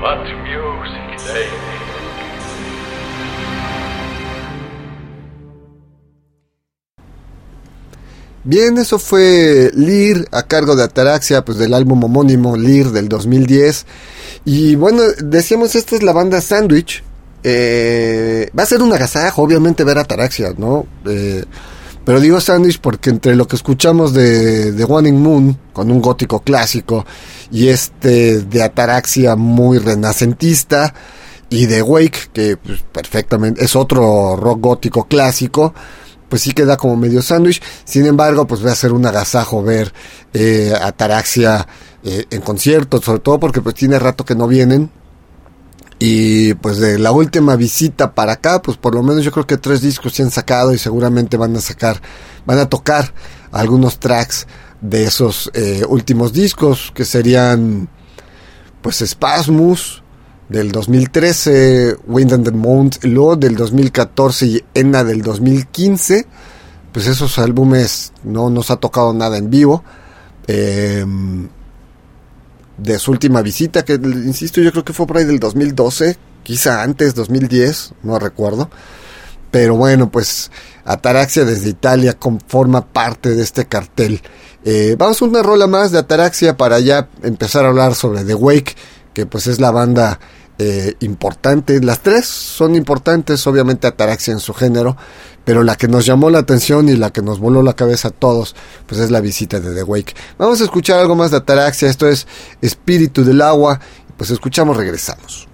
what 0.00 0.24
music 0.42 1.16
they 1.24 1.44
make. 1.44 1.86
Bien, 8.44 8.78
eso 8.78 8.98
fue 8.98 9.70
Lear 9.74 10.26
a 10.30 10.44
cargo 10.44 10.76
de 10.76 10.84
Ataraxia, 10.84 11.44
pues 11.44 11.58
del 11.58 11.74
álbum 11.74 12.02
homónimo 12.04 12.56
Lear 12.56 12.86
del 12.90 13.08
2010. 13.08 13.86
Y 14.44 14.76
bueno, 14.76 15.02
decíamos, 15.18 15.74
esta 15.74 15.96
es 15.96 16.02
la 16.04 16.12
banda 16.12 16.40
Sandwich. 16.40 17.02
Eh, 17.42 18.50
va 18.56 18.62
a 18.62 18.66
ser 18.66 18.82
un 18.82 18.92
agasajo, 18.92 19.42
obviamente, 19.42 19.82
ver 19.82 19.98
Ataraxia, 19.98 20.52
¿no? 20.56 20.86
Eh, 21.06 21.44
pero 22.06 22.20
digo 22.20 22.40
Sandwich 22.40 22.78
porque 22.80 23.10
entre 23.10 23.34
lo 23.34 23.48
que 23.48 23.56
escuchamos 23.56 24.14
de, 24.14 24.70
de 24.70 24.84
One 24.84 25.08
in 25.08 25.20
Moon, 25.20 25.58
con 25.72 25.90
un 25.90 26.00
gótico 26.00 26.40
clásico, 26.40 27.04
y 27.50 27.66
este 27.68 28.42
de 28.42 28.62
Ataraxia 28.62 29.34
muy 29.34 29.78
renacentista, 29.78 30.94
y 31.48 31.66
de 31.66 31.82
Wake, 31.82 32.30
que 32.32 32.56
pues, 32.56 32.84
perfectamente 32.92 33.64
es 33.64 33.74
otro 33.76 34.36
rock 34.36 34.60
gótico 34.60 35.08
clásico, 35.08 35.74
pues 36.28 36.42
sí 36.42 36.52
queda 36.52 36.76
como 36.76 36.96
medio 36.96 37.22
sándwich. 37.22 37.60
Sin 37.84 38.06
embargo, 38.06 38.46
pues 38.46 38.64
va 38.64 38.72
a 38.72 38.76
ser 38.76 38.92
un 38.92 39.04
agasajo 39.04 39.62
ver 39.62 39.92
eh, 40.32 40.72
Ataraxia 40.80 41.66
eh, 42.04 42.24
en 42.30 42.40
concierto, 42.40 43.02
sobre 43.02 43.20
todo 43.20 43.40
porque 43.40 43.62
pues 43.62 43.74
tiene 43.74 43.98
rato 43.98 44.24
que 44.24 44.34
no 44.34 44.46
vienen. 44.46 44.90
Y 45.98 46.54
pues 46.54 46.78
de 46.78 46.98
la 46.98 47.12
última 47.12 47.56
visita 47.56 48.14
para 48.14 48.32
acá, 48.32 48.60
pues 48.60 48.76
por 48.76 48.94
lo 48.94 49.02
menos 49.02 49.24
yo 49.24 49.32
creo 49.32 49.46
que 49.46 49.56
tres 49.56 49.80
discos 49.80 50.12
se 50.12 50.22
han 50.22 50.30
sacado 50.30 50.74
y 50.74 50.78
seguramente 50.78 51.36
van 51.36 51.56
a 51.56 51.60
sacar, 51.60 52.00
van 52.44 52.58
a 52.58 52.68
tocar 52.68 53.14
algunos 53.50 53.98
tracks 53.98 54.46
de 54.82 55.04
esos 55.04 55.50
eh, 55.54 55.84
últimos 55.88 56.34
discos 56.34 56.92
que 56.94 57.06
serían 57.06 57.88
pues 58.82 59.02
Spasmus 59.06 60.02
del 60.50 60.70
2013, 60.70 61.96
Wind 62.06 62.32
and 62.32 62.44
the 62.44 62.52
Mount 62.52 63.02
luego 63.04 63.36
del 63.36 63.56
2014 63.56 64.46
y 64.46 64.64
Enna 64.74 65.02
del 65.02 65.22
2015. 65.22 66.26
Pues 66.92 67.06
esos 67.06 67.38
álbumes 67.38 68.12
no 68.22 68.48
nos 68.50 68.70
ha 68.70 68.76
tocado 68.76 69.12
nada 69.12 69.38
en 69.38 69.50
vivo. 69.50 69.82
Eh, 70.46 71.04
de 72.76 72.98
su 72.98 73.10
última 73.10 73.42
visita, 73.42 73.84
que 73.84 73.94
insisto, 73.94 74.60
yo 74.60 74.70
creo 74.72 74.84
que 74.84 74.92
fue 74.92 75.06
por 75.06 75.16
ahí 75.16 75.24
del 75.24 75.38
2012, 75.38 76.16
quizá 76.42 76.82
antes, 76.82 77.14
2010, 77.14 77.94
no 78.02 78.18
recuerdo. 78.18 78.70
Pero 79.50 79.76
bueno, 79.76 80.10
pues 80.10 80.50
Ataraxia 80.84 81.44
desde 81.44 81.70
Italia 81.70 82.16
forma 82.46 82.86
parte 82.86 83.34
de 83.34 83.42
este 83.42 83.66
cartel. 83.66 84.20
Eh, 84.64 84.96
vamos 84.98 85.22
a 85.22 85.24
una 85.24 85.42
rola 85.42 85.66
más 85.66 85.92
de 85.92 85.98
Ataraxia 85.98 86.56
para 86.56 86.80
ya 86.80 87.08
empezar 87.22 87.64
a 87.64 87.68
hablar 87.68 87.94
sobre 87.94 88.24
The 88.24 88.34
Wake, 88.34 88.74
que 89.14 89.24
pues 89.24 89.46
es 89.46 89.60
la 89.60 89.70
banda 89.70 90.18
eh, 90.58 90.94
importante. 91.00 91.80
Las 91.80 92.00
tres 92.00 92.26
son 92.26 92.74
importantes, 92.74 93.46
obviamente 93.46 93.86
Ataraxia 93.86 94.32
en 94.32 94.40
su 94.40 94.52
género, 94.54 94.96
pero 95.46 95.62
la 95.62 95.76
que 95.76 95.86
nos 95.86 96.04
llamó 96.04 96.28
la 96.28 96.40
atención 96.40 96.88
y 96.88 96.96
la 96.96 97.12
que 97.12 97.22
nos 97.22 97.38
voló 97.38 97.62
la 97.62 97.74
cabeza 97.74 98.08
a 98.08 98.10
todos, 98.10 98.56
pues 98.86 99.00
es 99.00 99.12
la 99.12 99.20
visita 99.20 99.60
de 99.60 99.72
The 99.72 99.84
Wake. 99.84 100.14
Vamos 100.38 100.60
a 100.60 100.64
escuchar 100.64 100.98
algo 100.98 101.14
más 101.14 101.30
de 101.30 101.36
Ataraxia, 101.36 101.88
esto 101.88 102.08
es 102.08 102.26
Espíritu 102.60 103.24
del 103.24 103.40
Agua, 103.40 103.80
pues 104.16 104.30
escuchamos, 104.30 104.76
regresamos. 104.76 105.46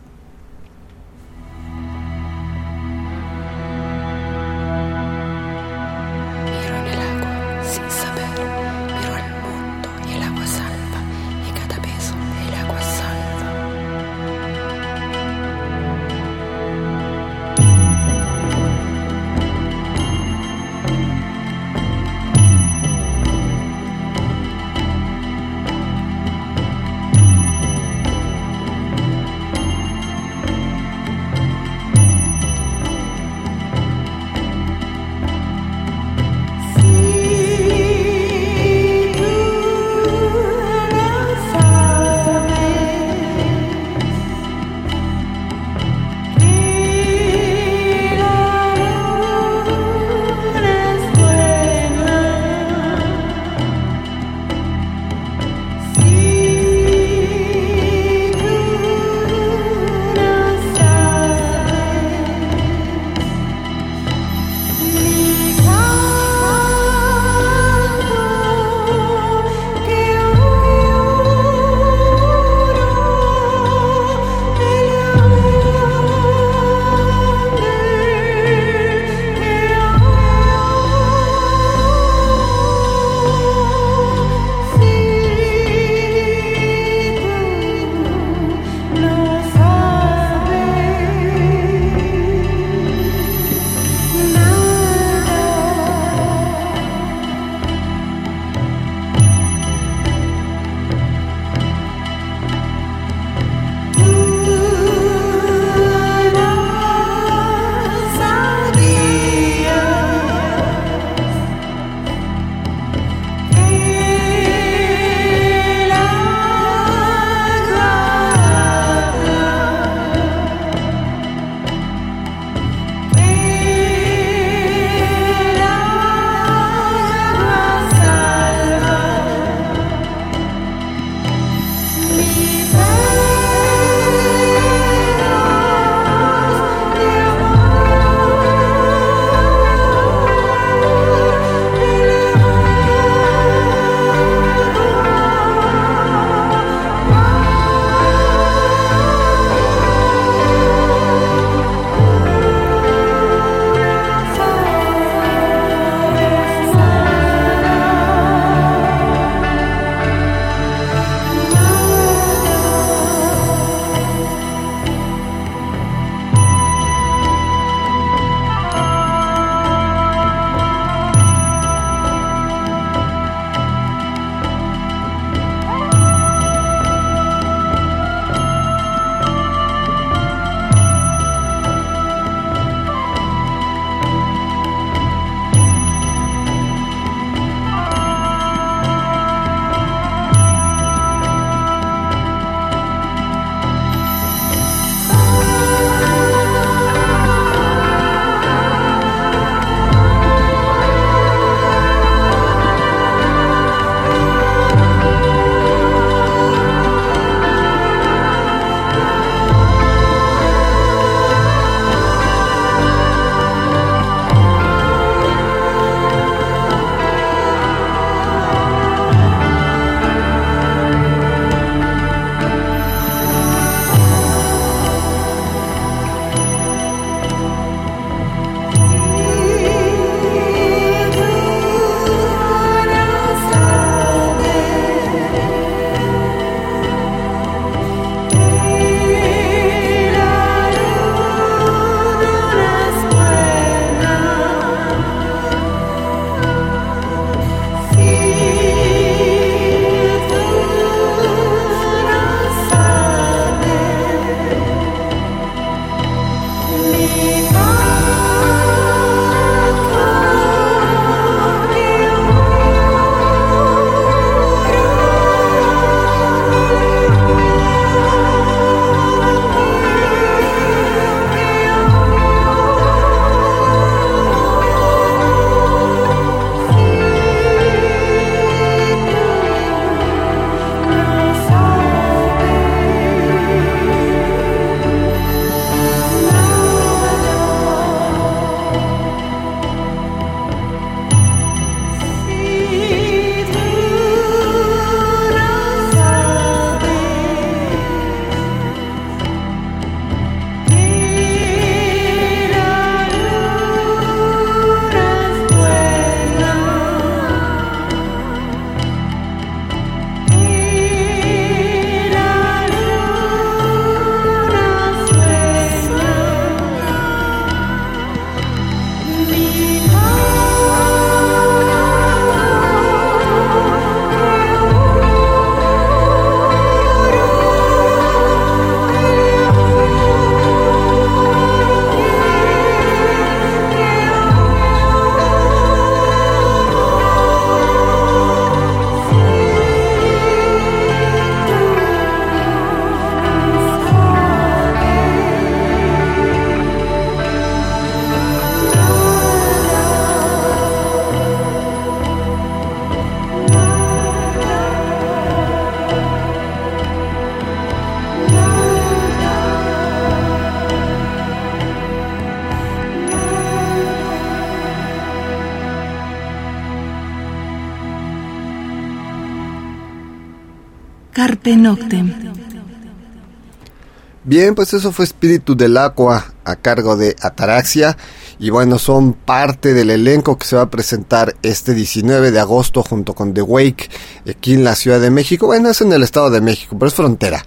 Bien, 374.25 374.54
pues 374.54 374.73
eso 374.73 374.92
fue 374.92 375.04
Espíritu 375.04 375.56
del 375.56 375.77
Aqua 375.77 376.33
a 376.44 376.56
cargo 376.56 376.96
de 376.96 377.17
Ataraxia. 377.21 377.96
Y 378.38 378.50
bueno, 378.50 378.79
son 378.79 379.14
parte 379.14 379.75
del 379.75 379.90
elenco 379.90 380.38
que 380.38 380.46
se 380.46 380.56
va 380.56 380.62
a 380.62 380.71
presentar 380.71 381.35
este 381.42 381.75
19 381.75 382.31
de 382.31 382.40
agosto 382.40 382.83
junto 382.83 383.14
con 383.14 383.35
The 383.35 383.42
Wake 383.42 383.90
aquí 384.29 384.54
en 384.54 384.64
la 384.64 384.77
Ciudad 384.77 385.00
de 385.00 385.10
México. 385.10 385.46
Bueno, 385.46 385.71
es 385.71 385.81
en 385.81 385.92
el 385.92 386.02
Estado 386.02 386.31
de 386.31 386.40
México, 386.40 386.77
pero 386.79 386.88
es 386.88 386.94
frontera. 386.94 387.44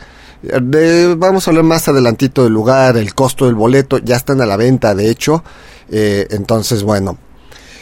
Vamos 1.17 1.47
a 1.47 1.51
hablar 1.51 1.63
más 1.63 1.87
adelantito 1.87 2.43
del 2.43 2.53
lugar, 2.53 2.97
el 2.97 3.15
costo 3.15 3.45
del 3.45 3.55
boleto, 3.55 3.97
ya 3.97 4.15
están 4.15 4.41
a 4.41 4.45
la 4.45 4.57
venta, 4.57 4.93
de 4.93 5.09
hecho. 5.09 5.43
Eh, 5.89 6.27
entonces, 6.31 6.83
bueno. 6.83 7.17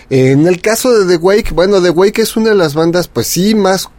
En 0.09 0.47
el 0.47 0.61
caso 0.61 0.91
de 0.93 1.05
The 1.05 1.23
Wake, 1.23 1.53
bueno, 1.53 1.81
The 1.81 1.89
Wake 1.89 2.21
es 2.21 2.35
una 2.37 2.49
de 2.49 2.55
las 2.55 2.75
bandas, 2.75 3.07
pues 3.07 3.25
sí, 3.27 3.55
más 3.55 3.89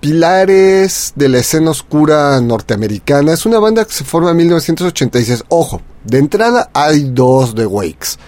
pilares 0.00 1.12
de 1.16 1.28
la 1.28 1.38
escena 1.38 1.70
oscura 1.70 2.40
norteamericana. 2.40 3.32
Es 3.32 3.46
una 3.46 3.58
banda 3.58 3.84
que 3.84 3.92
se 3.92 4.04
forma 4.04 4.30
en 4.30 4.36
1986. 4.38 5.44
Ojo, 5.48 5.80
de 6.04 6.18
entrada 6.18 6.70
hay 6.72 7.04
dos 7.04 7.54
The 7.54 7.66
Wakes. 7.66 8.18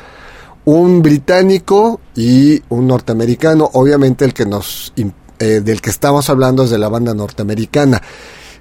Un 0.65 1.03
británico 1.03 2.01
y 2.15 2.63
un 2.69 2.87
norteamericano. 2.87 3.71
Obviamente 3.75 4.25
el 4.25 4.35
que 4.35 4.47
nos 4.47 4.93
eh, 5.39 5.61
del 5.61 5.81
que 5.81 5.91
estamos 5.91 6.29
hablando 6.29 6.65
es 6.65 6.71
de 6.71 6.79
la 6.79 6.89
banda 6.89 7.15
norteamericana. 7.15 8.03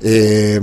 Eh, 0.01 0.61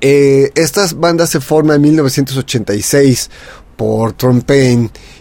eh, 0.00 0.50
estas 0.56 0.94
bandas 0.98 1.30
se 1.30 1.40
forman 1.40 1.76
en 1.76 1.82
1986 1.82 3.30
por 3.76 4.12
Tom 4.12 4.42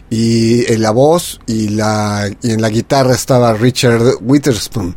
y 0.09 0.71
en 0.71 0.81
la 0.81 0.91
voz 0.91 1.39
y, 1.47 1.69
la, 1.69 2.29
y 2.41 2.51
en 2.51 2.61
la 2.61 2.69
guitarra 2.69 3.13
estaba 3.13 3.53
Richard 3.53 4.17
Witherspoon. 4.21 4.95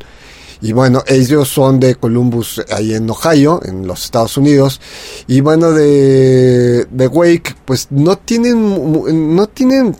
Y 0.64 0.72
bueno, 0.72 1.04
ellos 1.06 1.50
son 1.50 1.78
de 1.78 1.94
Columbus, 1.96 2.64
ahí 2.70 2.94
en 2.94 3.10
Ohio, 3.10 3.60
en 3.66 3.86
los 3.86 4.06
Estados 4.06 4.38
Unidos. 4.38 4.80
Y 5.26 5.42
bueno, 5.42 5.72
de, 5.72 6.86
de 6.90 7.06
Wake, 7.06 7.54
pues 7.66 7.88
no 7.90 8.16
tienen, 8.16 9.36
no 9.36 9.46
tienen, 9.46 9.94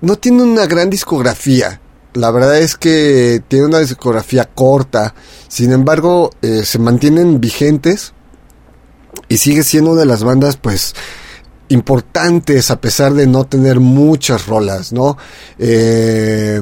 no 0.00 0.14
tienen 0.14 0.42
una 0.42 0.66
gran 0.66 0.90
discografía. 0.90 1.80
La 2.14 2.30
verdad 2.30 2.56
es 2.60 2.76
que 2.76 3.42
tienen 3.48 3.70
una 3.70 3.80
discografía 3.80 4.44
corta. 4.44 5.12
Sin 5.48 5.72
embargo, 5.72 6.30
eh, 6.40 6.62
se 6.64 6.78
mantienen 6.78 7.40
vigentes 7.40 8.12
y 9.28 9.38
sigue 9.38 9.64
siendo 9.64 9.90
una 9.90 10.02
de 10.02 10.06
las 10.06 10.22
bandas, 10.22 10.56
pues, 10.56 10.94
importantes 11.68 12.70
a 12.70 12.80
pesar 12.80 13.12
de 13.14 13.26
no 13.26 13.44
tener 13.44 13.80
muchas 13.80 14.46
rolas, 14.46 14.92
¿no? 14.92 15.18
Eh, 15.58 16.60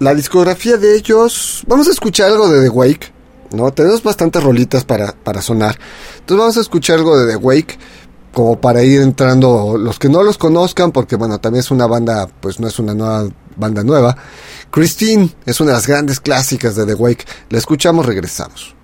la 0.00 0.14
discografía 0.14 0.78
de 0.78 0.96
ellos, 0.96 1.62
vamos 1.66 1.86
a 1.86 1.90
escuchar 1.90 2.30
algo 2.30 2.48
de 2.48 2.62
The 2.62 2.70
Wake, 2.70 3.12
¿no? 3.52 3.70
Tenemos 3.72 4.02
bastantes 4.02 4.42
rolitas 4.42 4.84
para, 4.84 5.12
para 5.12 5.42
sonar. 5.42 5.78
Entonces 6.18 6.38
vamos 6.38 6.56
a 6.56 6.60
escuchar 6.60 6.98
algo 6.98 7.18
de 7.18 7.30
The 7.30 7.36
Wake, 7.36 7.78
como 8.32 8.58
para 8.60 8.82
ir 8.82 9.02
entrando 9.02 9.76
los 9.76 9.98
que 9.98 10.08
no 10.08 10.22
los 10.22 10.38
conozcan, 10.38 10.90
porque 10.90 11.16
bueno, 11.16 11.38
también 11.38 11.60
es 11.60 11.70
una 11.70 11.86
banda, 11.86 12.28
pues 12.40 12.58
no 12.60 12.66
es 12.66 12.78
una 12.78 12.94
nueva 12.94 13.28
banda 13.56 13.84
nueva. 13.84 14.16
Christine 14.70 15.34
es 15.44 15.60
una 15.60 15.72
de 15.72 15.76
las 15.76 15.86
grandes 15.86 16.18
clásicas 16.18 16.76
de 16.76 16.86
The 16.86 16.94
Wake. 16.94 17.26
La 17.50 17.58
escuchamos, 17.58 18.06
regresamos. 18.06 18.74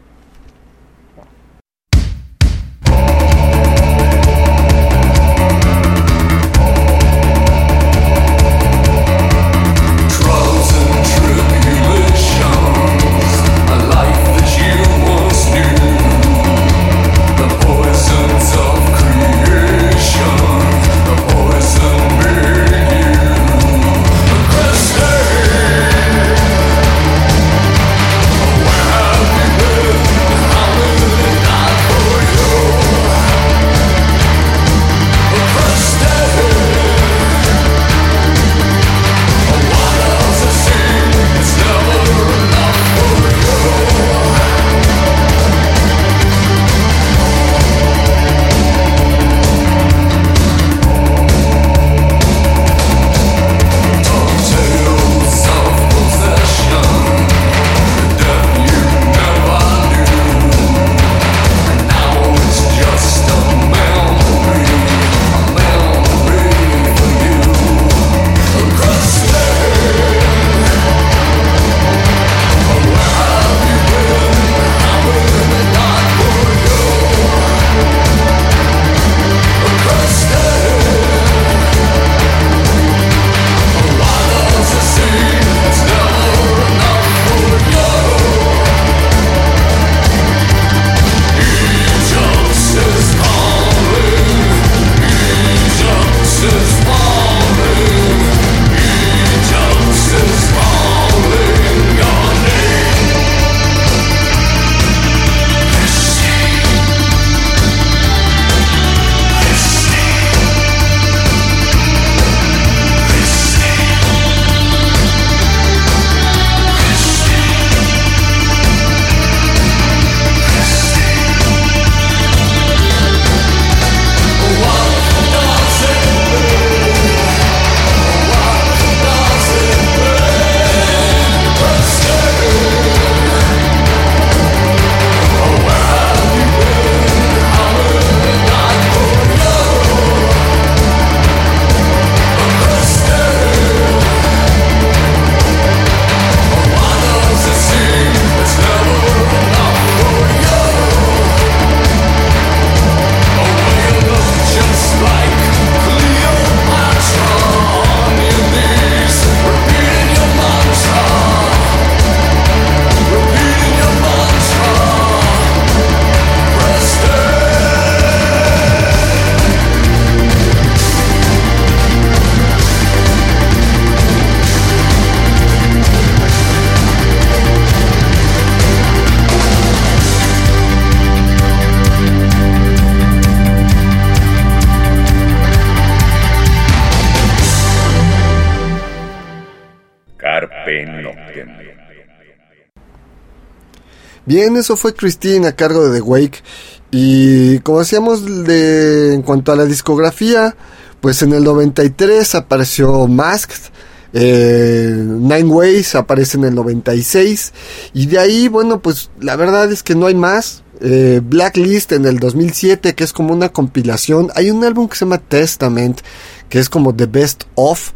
Bien, 194.37 194.55
eso 194.59 194.76
fue 194.76 194.93
Christine 194.93 195.47
a 195.47 195.57
cargo 195.57 195.89
de 195.89 195.99
The 195.99 196.03
Wake. 196.03 196.43
Y 196.91 197.59
como 197.61 197.78
decíamos 197.78 198.45
de, 198.45 199.14
en 199.14 199.22
cuanto 199.22 199.51
a 199.51 199.57
la 199.57 199.64
discografía, 199.64 200.55
pues 201.01 201.22
en 201.22 201.32
el 201.32 201.43
93 201.43 202.34
apareció 202.34 203.07
Masked. 203.07 203.72
eh, 204.12 204.93
Nine 204.95 205.45
Ways 205.45 205.95
aparece 205.95 206.37
en 206.37 206.45
el 206.45 206.55
96 206.55 207.55
y 207.95 208.05
de 208.07 208.18
ahí 208.18 208.49
bueno 208.49 208.80
pues 208.82 209.11
la 209.20 209.37
verdad 209.37 209.72
es 209.72 209.82
que 209.82 209.95
no 209.95 210.05
hay 210.07 210.14
más 210.14 210.62
Eh, 210.82 211.22
Blacklist 211.24 211.93
en 211.93 212.05
el 212.05 212.18
2007 212.18 212.95
que 212.95 213.05
es 213.05 213.14
como 213.14 213.32
una 213.32 213.49
compilación 213.49 214.28
hay 214.34 214.51
un 214.51 214.62
álbum 214.62 214.87
que 214.89 214.97
se 214.97 215.07
llama 215.07 215.16
Testament 215.16 216.03
que 216.51 216.59
es 216.59 216.68
como 216.68 216.95
The 216.95 217.07
Best 217.07 217.45
Of 217.55 217.93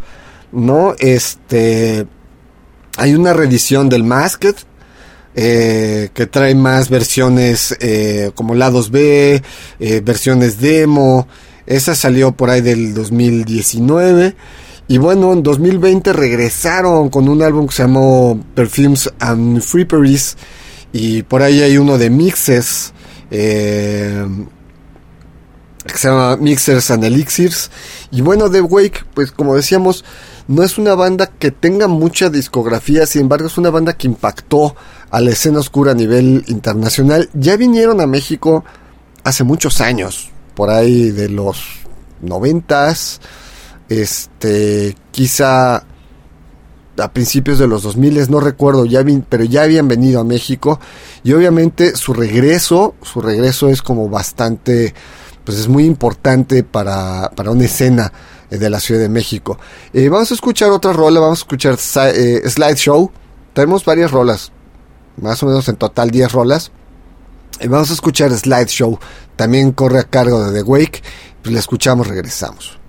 no 0.53 0.95
este 0.99 2.07
hay 2.97 3.15
una 3.15 3.35
reedición 3.35 3.91
del 3.91 4.05
Masked 4.05 4.57
eh, 5.35 6.11
que 6.13 6.27
trae 6.27 6.55
más 6.55 6.91
versiones 6.91 7.77
eh, 7.81 8.33
como 8.35 8.55
lados 8.55 8.91
B, 8.91 9.43
eh, 9.79 10.01
versiones 10.05 10.61
demo. 10.61 11.29
Esa 11.67 11.95
salió 11.95 12.33
por 12.33 12.51
ahí 12.51 12.61
del 12.61 12.95
2019. 12.95 14.35
Y 14.89 14.99
bueno, 14.99 15.33
en 15.33 15.43
2020 15.43 16.13
regresaron 16.13 17.11
con 17.11 17.29
un 17.29 17.43
álbum 17.43 17.69
que 17.69 17.75
se 17.75 17.83
llamó 17.83 18.43
Perfumes 18.55 19.13
and 19.21 19.61
Fripperies. 19.61 20.37
Y 20.93 21.23
por 21.23 21.43
ahí 21.43 21.63
hay 21.63 21.79
uno 21.79 21.97
de 21.97 22.11
mixes. 22.11 22.93
eh, 23.31 24.27
que 25.87 25.97
se 25.97 26.09
llama 26.09 26.37
Mixers 26.37 26.91
and 26.91 27.05
Elixirs. 27.05 27.71
Y 28.11 28.21
bueno, 28.21 28.51
The 28.51 28.61
Wake, 28.61 29.05
pues 29.15 29.33
como 29.33 29.55
decíamos, 29.57 30.05
no 30.51 30.65
es 30.65 30.79
una 30.79 30.97
banda 30.97 31.29
que 31.29 31.53
tenga 31.53 31.87
mucha 31.87 32.29
discografía, 32.29 33.07
sin 33.07 33.23
embargo 33.23 33.47
es 33.47 33.57
una 33.57 33.71
banda 33.71 33.93
que 33.93 34.09
impactó 34.09 34.75
a 35.09 35.21
la 35.21 35.31
escena 35.31 35.61
oscura 35.61 35.93
a 35.93 35.95
nivel 35.95 36.43
internacional. 36.49 37.31
Ya 37.35 37.57
vinieron 37.57 38.01
a 38.01 38.09
México 38.09 38.65
hace 39.23 39.45
muchos 39.45 39.81
años, 39.81 40.31
por 40.57 40.71
ahí 40.71 41.13
de 41.13 41.29
los 41.29 41.63
noventas, 42.21 43.21
este, 43.89 44.97
quizá 45.13 45.85
a 46.99 47.13
principios 47.13 47.61
de 47.61 47.69
los 47.69 47.85
2000, 47.85 48.29
no 48.29 48.41
recuerdo, 48.41 48.87
ya 48.87 49.05
pero 49.29 49.45
ya 49.45 49.63
habían 49.63 49.87
venido 49.87 50.19
a 50.19 50.25
México 50.25 50.81
y 51.23 51.33
obviamente 51.33 51.95
su 51.95 52.13
regreso, 52.13 52.97
su 53.03 53.23
regreso 53.23 53.69
es 53.69 53.83
como 53.83 54.09
bastante, 54.09 54.95
pues 55.45 55.59
es 55.59 55.69
muy 55.69 55.85
importante 55.85 56.65
para, 56.65 57.31
para 57.37 57.53
una 57.53 57.67
escena 57.67 58.13
de 58.59 58.71
la 58.71 58.81
Ciudad 58.81 59.01
de 59.01 59.09
México. 59.09 59.59
Eh, 59.93 60.09
vamos 60.09 60.31
a 60.31 60.35
escuchar 60.35 60.71
otra 60.71 60.93
rola, 60.93 61.21
vamos 61.21 61.39
a 61.39 61.43
escuchar 61.43 61.79
eh, 62.15 62.43
Slideshow, 62.49 63.11
tenemos 63.53 63.85
varias 63.85 64.11
rolas, 64.11 64.53
más 65.17 65.43
o 65.43 65.47
menos 65.47 65.69
en 65.69 65.77
total 65.77 66.11
10 66.11 66.33
rolas. 66.33 66.73
Y 67.61 67.69
vamos 67.69 67.91
a 67.91 67.95
escuchar 67.95 68.33
Slideshow, 68.33 68.99
también 69.37 69.73
corre 69.73 70.01
a 70.01 70.05
cargo 70.05 70.45
de 70.47 70.53
The 70.53 70.63
Wake, 70.63 71.03
pues 71.43 71.53
la 71.53 71.61
escuchamos, 71.61 72.07
regresamos. 72.07 72.80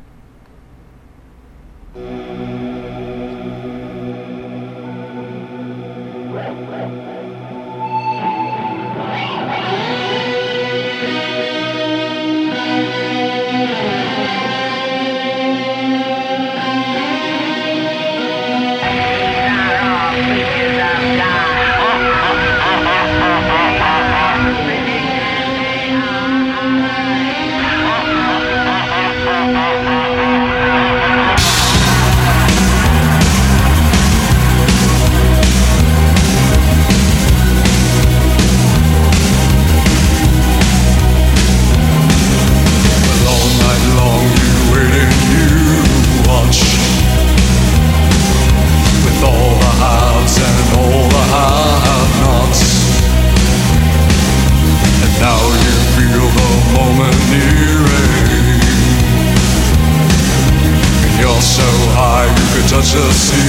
just 62.83 63.40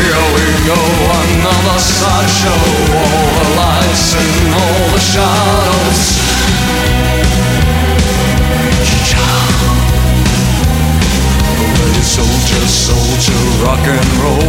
here 0.00 0.26
we 0.34 0.46
go, 0.66 0.80
another 1.20 1.78
sideshow 1.78 2.60
the 3.38 3.46
lights 3.56 4.14
and 4.14 4.54
all 4.54 4.84
the 4.94 5.00
shadows 5.00 6.00
soldier. 12.10 12.66
Soldier, 12.66 13.40
rock 13.64 13.86
and 13.86 14.06
roll. 14.18 14.40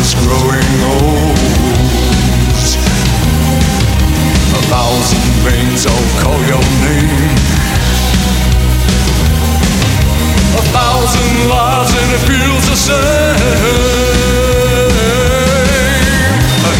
Was 0.00 0.14
growing 0.14 0.80
old. 0.84 2.09
A 4.52 4.60
thousand 4.66 5.24
veins 5.46 5.86
all 5.86 6.06
call 6.22 6.40
your 6.44 6.64
name. 6.82 7.34
A 10.58 10.62
thousand 10.74 11.48
lives 11.48 11.92
and 11.94 12.10
it 12.16 12.22
feels 12.26 12.64
the 12.68 12.76
same. 12.76 14.10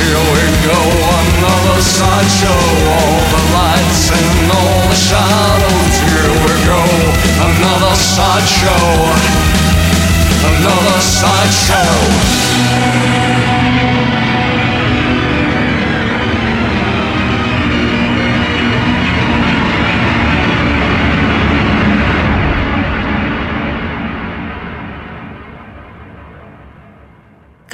Here 0.00 0.24
we 0.34 0.44
go, 0.66 0.80
another 1.22 1.80
sideshow. 1.80 2.60
All 2.98 3.20
the 3.34 3.42
lights 3.54 4.10
and 4.10 4.50
all 4.50 4.82
the 4.90 4.98
shadows. 5.08 5.94
Here 6.10 6.34
we 6.44 6.54
go, 6.66 6.82
another 7.46 7.94
sideshow. 7.94 8.84
Another 10.42 10.98
sideshow. 11.00 11.90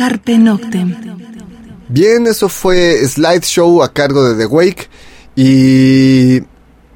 Carpe 0.09 0.39
Noctem. 0.39 0.95
Bien, 1.89 2.29
eso 2.29 2.49
fue 2.49 3.05
Slideshow 3.09 3.83
a 3.83 3.93
cargo 3.93 4.23
de 4.23 4.37
The 4.37 4.47
Wake. 4.47 4.89
Y 5.35 6.39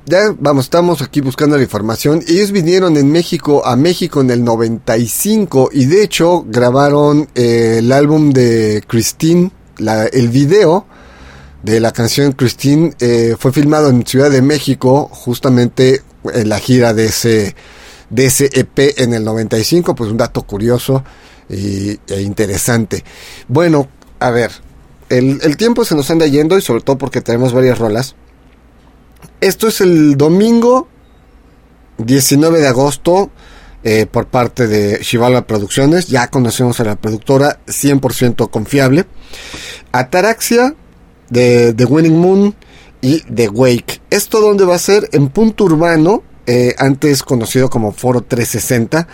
ya, 0.06 0.32
vamos, 0.38 0.66
estamos 0.66 1.02
aquí 1.02 1.20
buscando 1.20 1.56
la 1.56 1.64
información. 1.64 2.22
Ellos 2.28 2.52
vinieron 2.52 2.96
en 2.96 3.10
México, 3.10 3.66
a 3.66 3.74
México 3.74 4.20
en 4.20 4.30
el 4.30 4.44
95 4.44 5.70
y 5.72 5.86
de 5.86 6.04
hecho 6.04 6.44
grabaron 6.46 7.28
eh, 7.34 7.76
el 7.80 7.90
álbum 7.90 8.30
de 8.32 8.80
Christine, 8.86 9.50
la- 9.78 10.06
el 10.06 10.28
video 10.28 10.86
de 11.64 11.80
la 11.80 11.90
canción 11.90 12.30
Christine 12.30 12.94
eh, 13.00 13.34
fue 13.36 13.52
filmado 13.52 13.88
en 13.88 14.06
Ciudad 14.06 14.30
de 14.30 14.40
México, 14.40 15.08
justamente 15.12 16.02
en 16.32 16.48
la 16.48 16.60
gira 16.60 16.94
de 16.94 17.06
ese, 17.06 17.56
de 18.08 18.26
ese 18.26 18.48
EP 18.52 18.94
en 18.98 19.14
el 19.14 19.24
95, 19.24 19.96
pues 19.96 20.10
un 20.12 20.16
dato 20.16 20.42
curioso 20.42 21.02
y, 21.50 21.98
e 22.08 22.20
interesante. 22.22 23.04
Bueno, 23.48 23.88
a 24.18 24.30
ver, 24.30 24.52
el, 25.08 25.56
tiempo 25.56 25.84
se 25.84 25.94
nos 25.94 26.10
anda 26.10 26.26
yendo 26.26 26.56
y 26.56 26.62
sobre 26.62 26.82
todo 26.82 26.96
porque 26.96 27.20
tenemos 27.20 27.52
varias 27.52 27.78
rolas. 27.78 28.14
Esto 29.40 29.68
es 29.68 29.80
el 29.80 30.16
domingo 30.16 30.88
19 31.98 32.60
de 32.60 32.68
agosto 32.68 33.30
eh, 33.82 34.06
por 34.06 34.26
parte 34.26 34.66
de 34.66 35.02
Shivala 35.02 35.46
Producciones. 35.46 36.06
Ya 36.06 36.28
conocemos 36.28 36.78
a 36.80 36.84
la 36.84 36.96
productora 36.96 37.58
100% 37.66 38.50
confiable. 38.50 39.06
Ataraxia 39.92 40.74
de 41.28 41.72
The 41.74 41.84
Winning 41.86 42.16
Moon 42.16 42.54
y 43.00 43.20
The 43.22 43.48
Wake. 43.48 44.00
¿Esto 44.10 44.40
dónde 44.40 44.64
va 44.64 44.76
a 44.76 44.78
ser? 44.78 45.08
En 45.12 45.28
Punto 45.28 45.64
Urbano, 45.64 46.22
eh, 46.46 46.74
antes 46.78 47.22
conocido 47.22 47.70
como 47.70 47.92
Foro 47.92 48.22
360. 48.22 49.08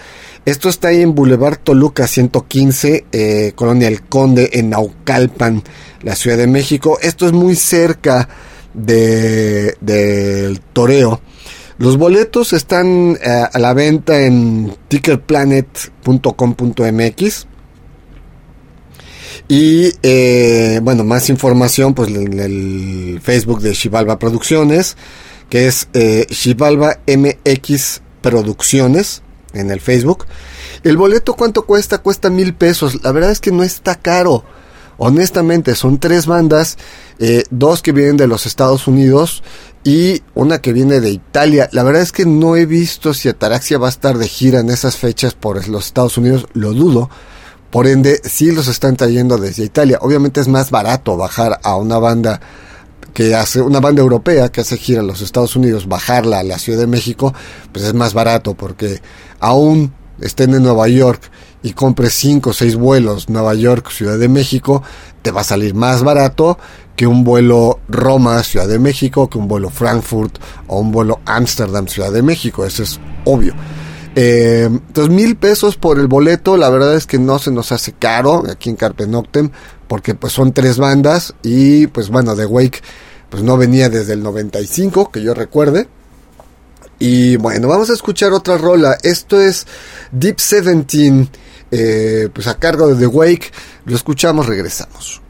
Esto 0.47 0.68
está 0.68 0.88
ahí 0.88 1.03
en 1.03 1.14
Boulevard 1.16 1.59
Toluca 1.59 2.07
115, 2.07 3.07
eh, 3.11 3.53
Colonia 3.57 3.88
El 3.88 4.03
Conde, 4.03 4.51
en 4.53 4.70
Naucalpan, 4.70 5.64
la 6.03 6.14
Ciudad 6.14 6.36
de 6.36 6.47
México. 6.47 7.01
Esto 7.03 7.26
es 7.26 7.32
muy 7.32 7.57
cerca 7.57 8.28
de, 8.72 9.76
del 9.80 10.61
toreo. 10.72 11.20
Los 11.78 11.99
boletos 11.99 12.53
están 12.53 13.18
eh, 13.20 13.44
a 13.53 13.59
la 13.59 13.74
venta 13.74 14.20
en 14.20 14.72
tickerplanet.com.mx. 14.86 17.47
Y 19.49 19.92
eh, 20.01 20.78
bueno, 20.80 21.03
más 21.03 21.28
información 21.28 21.92
pues 21.92 22.09
en 22.11 22.38
el 22.38 23.20
Facebook 23.20 23.62
de 23.62 23.74
Shivalba 23.74 24.20
Producciones, 24.20 24.97
que 25.51 25.66
es 25.66 25.88
eh, 25.92 26.28
MX 27.09 28.01
Producciones 28.20 29.24
en 29.57 29.70
el 29.70 29.80
Facebook. 29.80 30.26
El 30.82 30.96
boleto 30.96 31.34
cuánto 31.34 31.66
cuesta? 31.66 31.98
Cuesta 31.98 32.30
mil 32.30 32.54
pesos. 32.54 33.02
La 33.02 33.12
verdad 33.12 33.30
es 33.30 33.40
que 33.40 33.52
no 33.52 33.62
está 33.62 33.96
caro. 33.96 34.44
Honestamente, 34.98 35.74
son 35.74 35.98
tres 35.98 36.26
bandas, 36.26 36.78
eh, 37.18 37.44
dos 37.50 37.82
que 37.82 37.92
vienen 37.92 38.16
de 38.16 38.26
los 38.26 38.46
Estados 38.46 38.86
Unidos 38.86 39.42
y 39.84 40.22
una 40.34 40.61
que 40.61 40.72
viene 40.72 41.00
de 41.00 41.11
Italia. 41.11 41.68
La 41.72 41.82
verdad 41.82 42.02
es 42.02 42.12
que 42.12 42.24
no 42.24 42.57
he 42.57 42.66
visto 42.66 43.12
si 43.12 43.28
Ataraxia 43.28 43.78
va 43.78 43.88
a 43.88 43.90
estar 43.90 44.16
de 44.16 44.26
gira 44.26 44.61
en 44.61 44.70
esas 44.70 44.96
fechas 44.96 45.34
por 45.34 45.68
los 45.68 45.86
Estados 45.86 46.16
Unidos, 46.16 46.46
lo 46.54 46.72
dudo. 46.72 47.11
Por 47.70 47.86
ende, 47.86 48.20
sí 48.24 48.52
los 48.52 48.68
están 48.68 48.96
trayendo 48.96 49.36
desde 49.36 49.64
Italia. 49.64 49.98
Obviamente 50.00 50.40
es 50.40 50.48
más 50.48 50.70
barato 50.70 51.16
bajar 51.16 51.61
a 51.62 51.76
una 51.76 51.98
banda 51.98 52.40
que 53.17 53.35
hace 53.35 53.62
una 53.62 53.81
banda 53.81 54.03
europea 54.03 54.51
que 54.51 54.61
hace 54.61 54.77
gira 54.77 55.01
en 55.01 55.07
los 55.07 55.23
Estados 55.23 55.57
Unidos, 55.57 55.89
bajarla 55.89 56.41
a 56.41 56.43
la 56.43 56.59
Ciudad 56.59 56.81
de 56.81 56.87
México, 56.87 57.33
pues 57.73 57.87
es 57.87 57.95
más 57.95 58.12
barato 58.12 58.53
porque 58.53 59.01
aún 59.41 59.95
estén 60.21 60.53
en 60.53 60.62
Nueva 60.62 60.87
York 60.89 61.31
y 61.62 61.73
compres 61.73 62.12
5 62.12 62.51
o 62.51 62.53
6 62.53 62.77
vuelos 62.77 63.31
Nueva 63.31 63.55
York, 63.55 63.91
Ciudad 63.91 64.19
de 64.19 64.29
México, 64.29 64.83
te 65.23 65.31
va 65.31 65.41
a 65.41 65.45
salir 65.45 65.75
más 65.75 66.03
barato 66.03 66.59
que 66.95 67.07
un 67.07 67.25
vuelo 67.25 67.81
Roma, 67.89 68.43
Ciudad 68.43 68.69
de 68.69 68.79
México, 68.79 69.31
que 69.31 69.39
un 69.39 69.49
vuelo 69.49 69.71
Frankfurt 69.71 70.37
o 70.67 70.81
un 70.81 70.93
vuelo 70.93 71.21
Ámsterdam, 71.25 71.89
Ciudad 71.89 72.12
de 72.12 72.21
México. 72.21 72.67
Eso 72.67 72.83
es 72.83 73.01
obvio. 73.25 73.55
Eh, 74.14 74.69
entonces, 74.71 75.14
mil 75.14 75.37
pesos 75.37 75.79
por 75.79 75.99
el 75.99 76.07
boleto, 76.07 76.59
la 76.59 76.69
verdad 76.69 76.95
es 76.95 77.07
que 77.07 77.19
no 77.19 77.39
se 77.39 77.51
nos 77.51 77.73
hace 77.73 77.93
caro 77.93 78.45
aquí 78.51 78.69
en 78.69 78.77
Carpe 78.77 79.07
Noctem, 79.07 79.51
porque 79.89 80.14
pues 80.14 80.35
son 80.35 80.53
tres 80.53 80.77
bandas 80.77 81.35
y 81.43 81.87
pues 81.87 82.11
bueno, 82.11 82.37
The 82.37 82.45
Wake 82.45 82.83
pues 83.37 83.45
no 83.45 83.59
venía 83.59 83.91
desde 83.91 84.14
el 84.14 84.22
95, 84.22 85.11
que 85.12 85.20
yo 85.20 85.34
recuerde. 85.34 85.89
Y 86.99 87.37
bueno, 87.37 87.68
vamos 87.68 87.91
a 87.91 87.93
escuchar 87.93 88.32
otra 88.32 88.57
rola. 88.57 88.97
Esto 89.03 89.39
es 89.39 89.66
Deep 90.11 90.39
17, 90.39 91.28
eh, 91.70 92.30
pues 92.32 92.47
a 92.47 92.55
cargo 92.55 92.89
de 92.89 92.95
The 92.95 93.07
Wake. 93.07 93.53
Lo 93.84 93.95
escuchamos, 93.95 94.47
regresamos. 94.47 95.20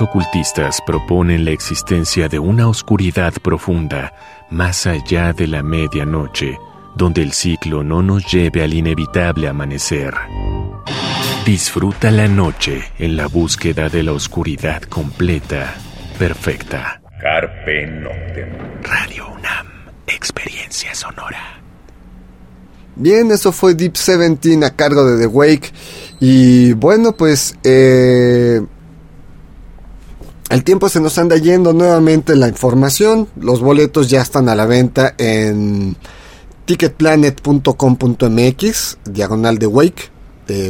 Ocultistas 0.00 0.80
proponen 0.86 1.44
la 1.44 1.50
existencia 1.50 2.28
de 2.28 2.38
una 2.38 2.68
oscuridad 2.68 3.32
profunda 3.42 4.12
más 4.48 4.86
allá 4.86 5.32
de 5.32 5.48
la 5.48 5.62
medianoche, 5.62 6.56
donde 6.94 7.22
el 7.22 7.32
ciclo 7.32 7.82
no 7.82 8.02
nos 8.02 8.30
lleve 8.30 8.62
al 8.62 8.74
inevitable 8.74 9.48
amanecer. 9.48 10.14
Disfruta 11.44 12.10
la 12.10 12.28
noche 12.28 12.82
en 12.98 13.16
la 13.16 13.26
búsqueda 13.26 13.88
de 13.88 14.04
la 14.04 14.12
oscuridad 14.12 14.82
completa, 14.82 15.74
perfecta. 16.18 17.00
Carpe 17.20 17.86
Noctem. 17.86 18.82
Radio 18.82 19.28
UNAM, 19.32 19.66
experiencia 20.06 20.94
sonora. 20.94 21.60
Bien, 22.94 23.30
eso 23.32 23.52
fue 23.52 23.74
Deep 23.74 23.94
17 23.94 24.64
a 24.64 24.76
cargo 24.76 25.04
de 25.04 25.18
The 25.18 25.26
Wake. 25.26 25.72
Y 26.20 26.72
bueno, 26.74 27.12
pues 27.12 27.56
eh, 27.64 28.60
el 30.50 30.64
tiempo 30.64 30.88
se 30.88 31.00
nos 31.00 31.18
anda 31.18 31.36
yendo 31.36 31.74
nuevamente 31.74 32.34
la 32.34 32.48
información. 32.48 33.28
Los 33.38 33.60
boletos 33.60 34.08
ya 34.08 34.22
están 34.22 34.48
a 34.48 34.54
la 34.54 34.64
venta 34.64 35.14
en 35.18 35.94
ticketplanet.com.mx, 36.64 38.98
diagonal 39.04 39.58
de 39.58 39.66
Wake, 39.66 40.10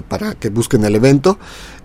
para 0.08 0.34
que 0.34 0.48
busquen 0.48 0.84
el 0.84 0.96
evento. 0.96 1.38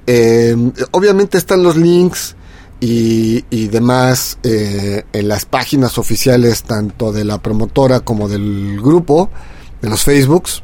Eh, 0.08 0.56
obviamente 0.92 1.38
están 1.38 1.62
los 1.62 1.78
links 1.78 2.36
y, 2.80 3.46
y 3.50 3.68
demás 3.68 4.40
eh, 4.44 5.04
en 5.14 5.28
las 5.28 5.46
páginas 5.46 5.98
oficiales 5.98 6.64
tanto 6.64 7.14
de 7.14 7.24
la 7.24 7.42
promotora 7.42 8.00
como 8.00 8.28
del 8.28 8.82
grupo, 8.82 9.30
de 9.82 9.90
los 9.90 10.04
Facebooks. 10.04 10.64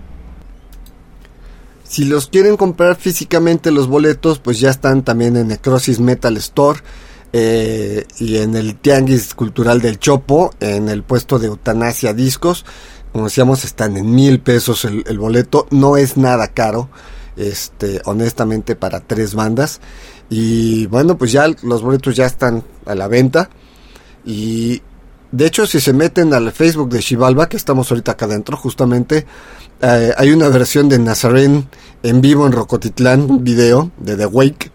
Si 1.84 2.06
los 2.06 2.28
quieren 2.28 2.58
comprar 2.58 2.96
físicamente 2.96 3.72
los 3.72 3.88
boletos, 3.88 4.40
pues 4.40 4.60
ya 4.60 4.70
están 4.70 5.04
también 5.04 5.38
en 5.38 5.48
Necrosis 5.48 6.00
Metal 6.00 6.36
Store 6.38 6.82
eh, 7.32 8.06
y 8.18 8.38
en 8.38 8.56
el 8.56 8.76
Tianguis 8.76 9.36
Cultural 9.36 9.82
del 9.82 10.00
Chopo, 10.00 10.54
en 10.60 10.90
el 10.90 11.04
puesto 11.04 11.38
de 11.40 11.48
Eutanasia 11.48 12.14
Discos. 12.14 12.66
Como 13.12 13.26
decíamos, 13.26 13.64
están 13.64 13.98
en 13.98 14.14
mil 14.14 14.40
pesos 14.40 14.86
el, 14.86 15.18
boleto. 15.18 15.68
No 15.72 15.98
es 15.98 16.18
nada 16.18 16.48
caro, 16.50 16.90
este, 17.38 18.02
honestamente, 18.06 18.76
para 18.76 19.00
tres 19.00 19.36
bandas. 19.36 19.80
Y 20.30 20.86
bueno, 20.88 21.18
pues 21.18 21.32
ya 21.32 21.48
los 21.64 21.82
boletos 21.82 22.16
ya 22.16 22.26
están 22.26 22.64
a 22.86 22.96
la 22.96 23.08
venta. 23.08 23.50
Y 24.26 24.82
de 25.32 25.46
hecho, 25.46 25.66
si 25.66 25.80
se 25.80 25.94
meten 25.94 26.34
al 26.34 26.52
Facebook 26.52 26.90
de 26.90 27.00
Chivalba, 27.00 27.50
que 27.50 27.58
estamos 27.58 27.92
ahorita 27.92 28.14
acá 28.14 28.26
adentro, 28.26 28.58
justamente 28.58 29.26
eh, 29.82 30.14
hay 30.18 30.32
una 30.32 30.50
versión 30.50 30.90
de 30.90 31.00
Nazarene 31.00 31.68
en 32.04 32.22
vivo 32.22 32.46
en 32.46 32.54
Rocotitlán, 32.54 33.44
video 33.44 33.92
de 33.98 34.18
The 34.18 34.26
Wake 34.26 34.72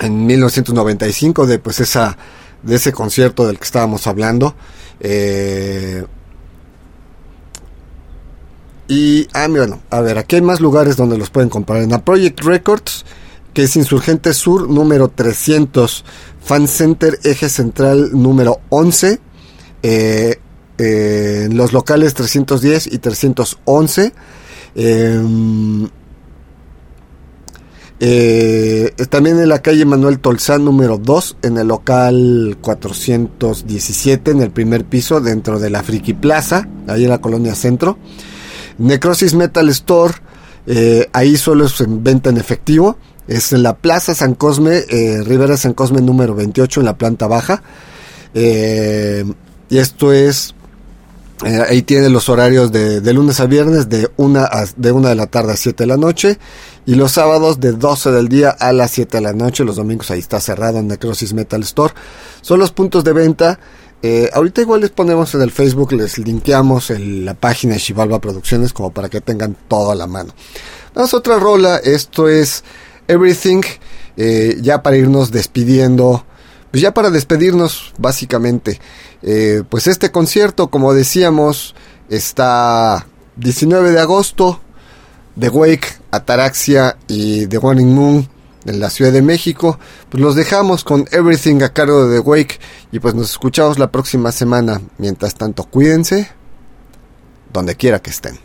en 0.00 0.26
1995 0.26 1.46
de 1.46 1.58
pues 1.58 1.80
esa 1.80 2.16
de 2.62 2.76
ese 2.76 2.92
concierto 2.92 3.46
del 3.46 3.58
que 3.58 3.64
estábamos 3.64 4.06
hablando. 4.06 4.54
Eh, 5.00 6.04
y 8.88 9.28
ah, 9.32 9.46
bueno, 9.48 9.80
a 9.90 10.00
ver, 10.00 10.18
aquí 10.18 10.36
hay 10.36 10.42
más 10.42 10.60
lugares 10.60 10.96
donde 10.96 11.16
los 11.16 11.30
pueden 11.30 11.48
comprar. 11.48 11.82
En 11.82 11.90
la 11.90 12.04
Project 12.04 12.40
Records, 12.40 13.04
que 13.54 13.62
es 13.62 13.76
Insurgente 13.76 14.34
Sur 14.34 14.68
número 14.68 15.08
300, 15.08 16.04
Fan 16.42 16.68
Center 16.68 17.18
Eje 17.22 17.48
Central 17.48 18.10
número 18.12 18.60
11. 18.68 19.20
Eh, 19.82 20.40
eh, 20.78 21.48
los 21.52 21.72
locales 21.72 22.14
310 22.14 22.88
y 22.92 22.98
311. 22.98 24.12
Eh, 24.74 25.88
eh, 28.02 28.94
también 29.10 29.38
en 29.38 29.50
la 29.50 29.60
calle 29.60 29.84
Manuel 29.84 30.20
Tolzán 30.20 30.64
número 30.64 30.96
2, 30.96 31.36
en 31.42 31.58
el 31.58 31.68
local 31.68 32.56
417, 32.62 34.30
en 34.30 34.40
el 34.40 34.50
primer 34.50 34.86
piso, 34.86 35.20
dentro 35.20 35.58
de 35.58 35.68
la 35.68 35.82
Friki 35.82 36.14
Plaza, 36.14 36.66
ahí 36.88 37.04
en 37.04 37.10
la 37.10 37.20
colonia 37.20 37.54
centro. 37.54 37.98
Necrosis 38.78 39.34
Metal 39.34 39.68
Store, 39.68 40.14
eh, 40.66 41.10
ahí 41.12 41.36
solo 41.36 41.66
es 41.66 41.78
en 41.82 42.02
venta 42.02 42.30
en 42.30 42.38
efectivo. 42.38 42.96
Es 43.28 43.52
en 43.52 43.62
la 43.62 43.76
Plaza 43.76 44.14
San 44.14 44.34
Cosme, 44.34 44.82
eh, 44.88 45.22
Rivera 45.22 45.58
San 45.58 45.74
Cosme 45.74 46.00
número 46.00 46.34
28, 46.34 46.80
en 46.80 46.86
la 46.86 46.96
planta 46.96 47.26
baja. 47.26 47.62
Y 48.32 49.78
esto 49.78 50.12
es 50.12 50.54
ahí 51.68 51.82
tiene 51.82 52.08
los 52.08 52.28
horarios 52.28 52.70
de, 52.70 53.12
lunes 53.12 53.40
a 53.40 53.46
viernes 53.46 53.88
de 53.88 54.10
una, 54.16 54.44
a, 54.44 54.66
de 54.76 54.92
una 54.92 55.10
de 55.10 55.14
la 55.14 55.26
tarde 55.26 55.52
a 55.52 55.56
7 55.56 55.84
de 55.84 55.86
la 55.86 55.96
noche 55.96 56.38
y 56.86 56.94
los 56.94 57.12
sábados 57.12 57.60
de 57.60 57.72
12 57.72 58.10
del 58.10 58.28
día 58.28 58.50
a 58.50 58.72
las 58.72 58.90
7 58.92 59.18
de 59.18 59.22
la 59.22 59.32
noche. 59.32 59.64
Los 59.64 59.76
domingos 59.76 60.10
ahí 60.10 60.18
está 60.18 60.40
cerrado 60.40 60.78
en 60.78 60.88
Necrosis 60.88 61.32
Metal 61.32 61.60
Store. 61.62 61.94
Son 62.40 62.58
los 62.58 62.72
puntos 62.72 63.04
de 63.04 63.12
venta. 63.12 63.58
Eh, 64.02 64.30
ahorita 64.32 64.62
igual 64.62 64.80
les 64.80 64.90
ponemos 64.90 65.34
en 65.34 65.42
el 65.42 65.50
Facebook, 65.50 65.92
les 65.92 66.16
linkeamos 66.16 66.90
en 66.90 67.26
la 67.26 67.34
página 67.34 67.74
de 67.74 67.80
Chivalva 67.80 68.18
Producciones 68.18 68.72
como 68.72 68.90
para 68.92 69.10
que 69.10 69.20
tengan 69.20 69.54
todo 69.68 69.90
a 69.90 69.94
la 69.94 70.06
mano. 70.06 70.34
Vamos 70.94 71.12
a 71.12 71.18
otra 71.18 71.38
rola, 71.38 71.76
esto 71.76 72.28
es 72.28 72.64
Everything, 73.08 73.60
eh, 74.16 74.56
ya 74.62 74.82
para 74.82 74.96
irnos 74.96 75.30
despidiendo, 75.30 76.24
pues 76.70 76.82
ya 76.82 76.94
para 76.94 77.10
despedirnos 77.10 77.92
básicamente. 77.98 78.80
Eh, 79.22 79.64
pues 79.68 79.86
este 79.86 80.10
concierto, 80.10 80.68
como 80.68 80.94
decíamos, 80.94 81.74
está 82.08 83.06
19 83.36 83.90
de 83.90 84.00
agosto, 84.00 84.60
The 85.40 85.48
Wake, 85.48 85.88
Ataraxia 86.10 86.96
y 87.08 87.46
The 87.46 87.58
Warning 87.58 87.94
Moon 87.94 88.28
en 88.66 88.78
la 88.78 88.90
Ciudad 88.90 89.10
de 89.10 89.22
México. 89.22 89.78
Pues 90.10 90.22
los 90.22 90.36
dejamos 90.36 90.84
con 90.84 91.06
Everything 91.10 91.62
a 91.62 91.72
cargo 91.72 92.06
de 92.06 92.16
The 92.16 92.20
Wake 92.20 92.60
y 92.92 93.00
pues 93.00 93.14
nos 93.14 93.30
escuchamos 93.30 93.78
la 93.78 93.90
próxima 93.90 94.32
semana. 94.32 94.80
Mientras 94.98 95.34
tanto, 95.34 95.64
cuídense 95.64 96.30
donde 97.52 97.74
quiera 97.74 98.00
que 98.00 98.10
estén. 98.10 98.38